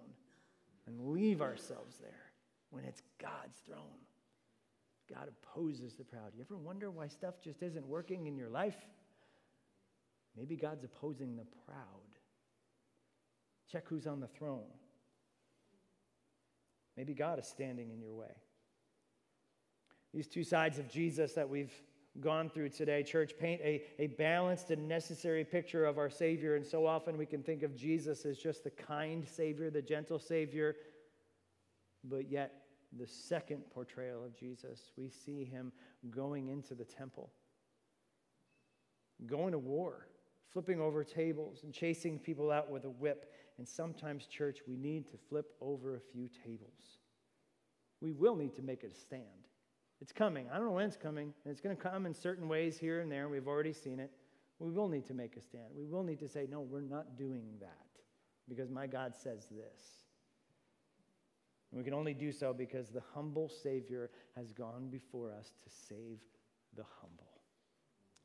and 0.86 1.12
leave 1.12 1.42
ourselves 1.42 1.96
there? 2.00 2.25
When 2.70 2.84
it's 2.84 3.02
God's 3.20 3.56
throne. 3.66 4.00
God 5.12 5.28
opposes 5.28 5.94
the 5.94 6.04
proud. 6.04 6.32
You 6.34 6.42
ever 6.42 6.56
wonder 6.56 6.90
why 6.90 7.08
stuff 7.08 7.34
just 7.42 7.62
isn't 7.62 7.86
working 7.86 8.26
in 8.26 8.36
your 8.36 8.48
life? 8.48 8.76
Maybe 10.36 10.56
God's 10.56 10.84
opposing 10.84 11.36
the 11.36 11.46
proud. 11.64 11.76
Check 13.70 13.84
who's 13.88 14.06
on 14.06 14.20
the 14.20 14.26
throne. 14.26 14.66
Maybe 16.96 17.14
God 17.14 17.38
is 17.38 17.46
standing 17.46 17.90
in 17.90 18.00
your 18.00 18.14
way. 18.14 18.34
These 20.12 20.28
two 20.28 20.44
sides 20.44 20.78
of 20.78 20.88
Jesus 20.88 21.34
that 21.34 21.48
we've 21.48 21.72
gone 22.20 22.48
through 22.48 22.70
today, 22.70 23.02
church, 23.02 23.32
paint 23.38 23.60
a, 23.62 23.82
a 23.98 24.06
balanced 24.06 24.70
and 24.70 24.88
necessary 24.88 25.44
picture 25.44 25.84
of 25.84 25.98
our 25.98 26.08
Savior. 26.08 26.56
And 26.56 26.64
so 26.64 26.86
often 26.86 27.18
we 27.18 27.26
can 27.26 27.42
think 27.42 27.62
of 27.62 27.76
Jesus 27.76 28.24
as 28.24 28.38
just 28.38 28.64
the 28.64 28.70
kind 28.70 29.28
Savior, 29.28 29.68
the 29.70 29.82
gentle 29.82 30.18
Savior, 30.18 30.76
but 32.08 32.30
yet, 32.30 32.52
the 32.98 33.06
second 33.06 33.62
portrayal 33.70 34.24
of 34.24 34.36
Jesus, 34.36 34.92
we 34.96 35.08
see 35.08 35.44
him 35.44 35.72
going 36.10 36.48
into 36.48 36.74
the 36.74 36.84
temple, 36.84 37.30
going 39.26 39.52
to 39.52 39.58
war, 39.58 40.08
flipping 40.52 40.80
over 40.80 41.04
tables, 41.04 41.60
and 41.64 41.72
chasing 41.72 42.18
people 42.18 42.50
out 42.50 42.70
with 42.70 42.84
a 42.84 42.90
whip. 42.90 43.32
And 43.58 43.66
sometimes, 43.66 44.26
church, 44.26 44.60
we 44.66 44.76
need 44.76 45.08
to 45.08 45.16
flip 45.28 45.46
over 45.60 45.96
a 45.96 46.00
few 46.00 46.28
tables. 46.28 47.00
We 48.00 48.12
will 48.12 48.36
need 48.36 48.54
to 48.56 48.62
make 48.62 48.84
a 48.84 48.90
stand. 48.90 49.48
It's 50.00 50.12
coming. 50.12 50.46
I 50.50 50.56
don't 50.56 50.66
know 50.66 50.72
when 50.72 50.86
it's 50.86 50.96
coming. 50.96 51.32
And 51.44 51.52
it's 51.52 51.60
going 51.60 51.76
to 51.76 51.82
come 51.82 52.06
in 52.06 52.14
certain 52.14 52.48
ways 52.48 52.78
here 52.78 53.00
and 53.00 53.10
there. 53.10 53.28
We've 53.28 53.48
already 53.48 53.72
seen 53.72 53.98
it. 53.98 54.10
We 54.58 54.70
will 54.70 54.88
need 54.88 55.06
to 55.06 55.14
make 55.14 55.36
a 55.36 55.40
stand. 55.40 55.68
We 55.76 55.84
will 55.84 56.02
need 56.02 56.18
to 56.20 56.28
say, 56.28 56.46
no, 56.50 56.60
we're 56.60 56.80
not 56.80 57.16
doing 57.18 57.44
that 57.60 57.86
because 58.48 58.70
my 58.70 58.86
God 58.86 59.14
says 59.14 59.48
this. 59.50 60.05
And 61.76 61.84
we 61.84 61.90
can 61.90 61.92
only 61.92 62.14
do 62.14 62.32
so 62.32 62.54
because 62.54 62.88
the 62.88 63.02
humble 63.12 63.50
Savior 63.50 64.08
has 64.34 64.50
gone 64.50 64.88
before 64.88 65.30
us 65.30 65.52
to 65.62 65.70
save 65.90 66.20
the 66.74 66.84
humble. 67.02 67.28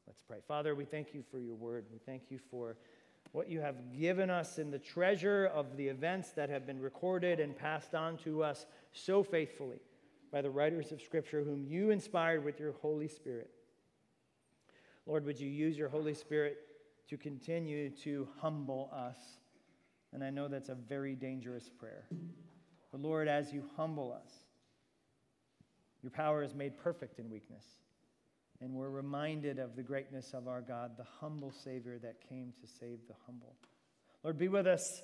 Let's 0.07 0.21
pray. 0.21 0.37
Father, 0.47 0.73
we 0.73 0.85
thank 0.85 1.13
you 1.13 1.21
for 1.29 1.37
your 1.37 1.55
word. 1.55 1.83
We 1.91 1.99
thank 1.99 2.31
you 2.31 2.39
for 2.49 2.77
what 3.33 3.49
you 3.49 3.59
have 3.59 3.75
given 3.99 4.29
us 4.29 4.57
in 4.57 4.71
the 4.71 4.79
treasure 4.79 5.51
of 5.53 5.75
the 5.75 5.85
events 5.85 6.29
that 6.31 6.49
have 6.49 6.65
been 6.65 6.79
recorded 6.79 7.41
and 7.41 7.53
passed 7.53 7.93
on 7.93 8.15
to 8.19 8.41
us 8.41 8.67
so 8.93 9.21
faithfully 9.21 9.81
by 10.31 10.41
the 10.41 10.49
writers 10.49 10.93
of 10.93 11.01
Scripture, 11.01 11.43
whom 11.43 11.65
you 11.65 11.89
inspired 11.89 12.45
with 12.45 12.57
your 12.57 12.71
Holy 12.81 13.09
Spirit. 13.09 13.49
Lord, 15.05 15.25
would 15.25 15.41
you 15.41 15.49
use 15.49 15.77
your 15.77 15.89
Holy 15.89 16.13
Spirit 16.13 16.57
to 17.09 17.17
continue 17.17 17.89
to 17.89 18.29
humble 18.39 18.89
us? 18.95 19.17
And 20.13 20.23
I 20.23 20.29
know 20.29 20.47
that's 20.47 20.69
a 20.69 20.75
very 20.75 21.15
dangerous 21.15 21.69
prayer. 21.69 22.07
But 22.91 23.01
Lord, 23.01 23.27
as 23.27 23.53
you 23.53 23.63
humble 23.77 24.11
us, 24.11 24.31
your 26.01 26.11
power 26.11 26.43
is 26.43 26.53
made 26.53 26.77
perfect 26.77 27.19
in 27.19 27.29
weakness. 27.29 27.65
And 28.59 28.73
we're 28.73 28.89
reminded 28.89 29.59
of 29.59 29.75
the 29.75 29.83
greatness 29.83 30.33
of 30.33 30.47
our 30.47 30.61
God, 30.61 30.91
the 30.97 31.05
humble 31.19 31.51
Savior 31.51 31.97
that 31.99 32.27
came 32.27 32.53
to 32.61 32.67
save 32.67 32.99
the 33.07 33.15
humble. 33.25 33.55
Lord, 34.23 34.37
be 34.37 34.47
with 34.47 34.67
us 34.67 35.01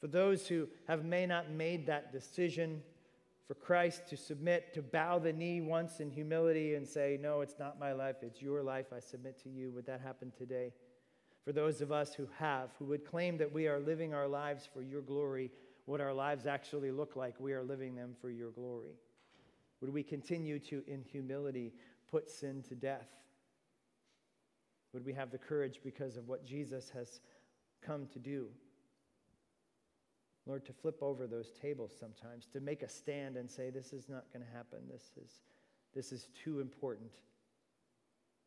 for 0.00 0.06
those 0.06 0.46
who 0.46 0.68
have 0.86 1.04
may 1.04 1.26
not 1.26 1.50
made 1.50 1.86
that 1.86 2.12
decision 2.12 2.82
for 3.46 3.54
Christ 3.54 4.06
to 4.08 4.16
submit, 4.16 4.72
to 4.74 4.82
bow 4.82 5.18
the 5.18 5.32
knee 5.32 5.60
once 5.60 5.98
in 5.98 6.08
humility 6.08 6.76
and 6.76 6.86
say, 6.86 7.18
No, 7.20 7.40
it's 7.40 7.58
not 7.58 7.80
my 7.80 7.92
life, 7.92 8.16
it's 8.22 8.40
your 8.40 8.62
life. 8.62 8.86
I 8.94 9.00
submit 9.00 9.42
to 9.42 9.48
you. 9.48 9.72
Would 9.72 9.86
that 9.86 10.00
happen 10.00 10.32
today? 10.38 10.72
For 11.44 11.52
those 11.52 11.80
of 11.80 11.90
us 11.90 12.14
who 12.14 12.28
have, 12.38 12.70
who 12.78 12.84
would 12.86 13.04
claim 13.04 13.38
that 13.38 13.52
we 13.52 13.66
are 13.66 13.80
living 13.80 14.14
our 14.14 14.28
lives 14.28 14.68
for 14.72 14.82
your 14.82 15.02
glory, 15.02 15.50
what 15.86 16.00
our 16.00 16.12
lives 16.12 16.46
actually 16.46 16.90
look 16.90 17.16
like. 17.16 17.34
We 17.38 17.52
are 17.52 17.62
living 17.62 17.94
them 17.94 18.14
for 18.20 18.30
your 18.30 18.50
glory. 18.50 18.94
Would 19.80 19.92
we 19.92 20.02
continue 20.02 20.58
to, 20.60 20.82
in 20.86 21.02
humility, 21.02 21.72
put 22.10 22.28
sin 22.28 22.62
to 22.68 22.74
death? 22.74 23.08
Would 24.92 25.04
we 25.04 25.12
have 25.12 25.30
the 25.30 25.38
courage 25.38 25.80
because 25.82 26.16
of 26.16 26.28
what 26.28 26.44
Jesus 26.44 26.90
has 26.90 27.20
come 27.80 28.06
to 28.12 28.18
do? 28.18 28.48
Lord, 30.46 30.64
to 30.66 30.72
flip 30.72 30.98
over 31.02 31.26
those 31.26 31.52
tables 31.52 31.92
sometimes, 31.98 32.46
to 32.52 32.60
make 32.60 32.82
a 32.82 32.88
stand 32.88 33.36
and 33.36 33.48
say, 33.48 33.70
This 33.70 33.92
is 33.92 34.08
not 34.08 34.24
going 34.32 34.44
to 34.44 34.52
happen. 34.52 34.80
This 34.90 35.12
is, 35.22 35.40
this 35.94 36.12
is 36.12 36.28
too 36.44 36.60
important. 36.60 37.10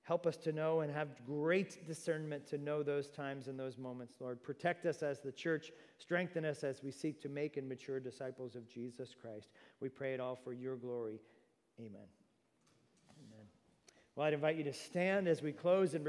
Help 0.04 0.28
us 0.28 0.36
to 0.36 0.52
know 0.52 0.82
and 0.82 0.92
have 0.92 1.08
great 1.26 1.88
discernment 1.88 2.46
to 2.48 2.58
know 2.58 2.84
those 2.84 3.08
times 3.08 3.48
and 3.48 3.58
those 3.58 3.78
moments, 3.78 4.16
Lord. 4.20 4.44
Protect 4.44 4.86
us 4.86 5.02
as 5.02 5.22
the 5.22 5.32
church. 5.32 5.72
Strengthen 5.98 6.44
us 6.44 6.66
as 6.66 6.84
we 6.84 6.92
seek 6.92 7.22
to 7.22 7.30
make 7.30 7.56
and 7.56 7.68
mature 7.70 8.02
disciples 8.02 8.56
of 8.56 8.68
Jesus 8.68 9.16
Christ. 9.20 9.48
We 9.80 9.88
pray 9.88 10.14
it 10.14 10.20
all 10.20 10.36
for 10.36 10.52
your 10.52 10.76
glory. 10.76 11.22
Amen. 11.80 12.08
Amen. 13.18 13.46
Well, 14.16 14.28
I'd 14.28 14.34
invite 14.34 14.58
you 14.58 14.66
to 14.66 14.74
stand 14.74 15.30
as 15.30 15.42
we 15.42 15.54
close 15.54 15.94
and 15.94 16.04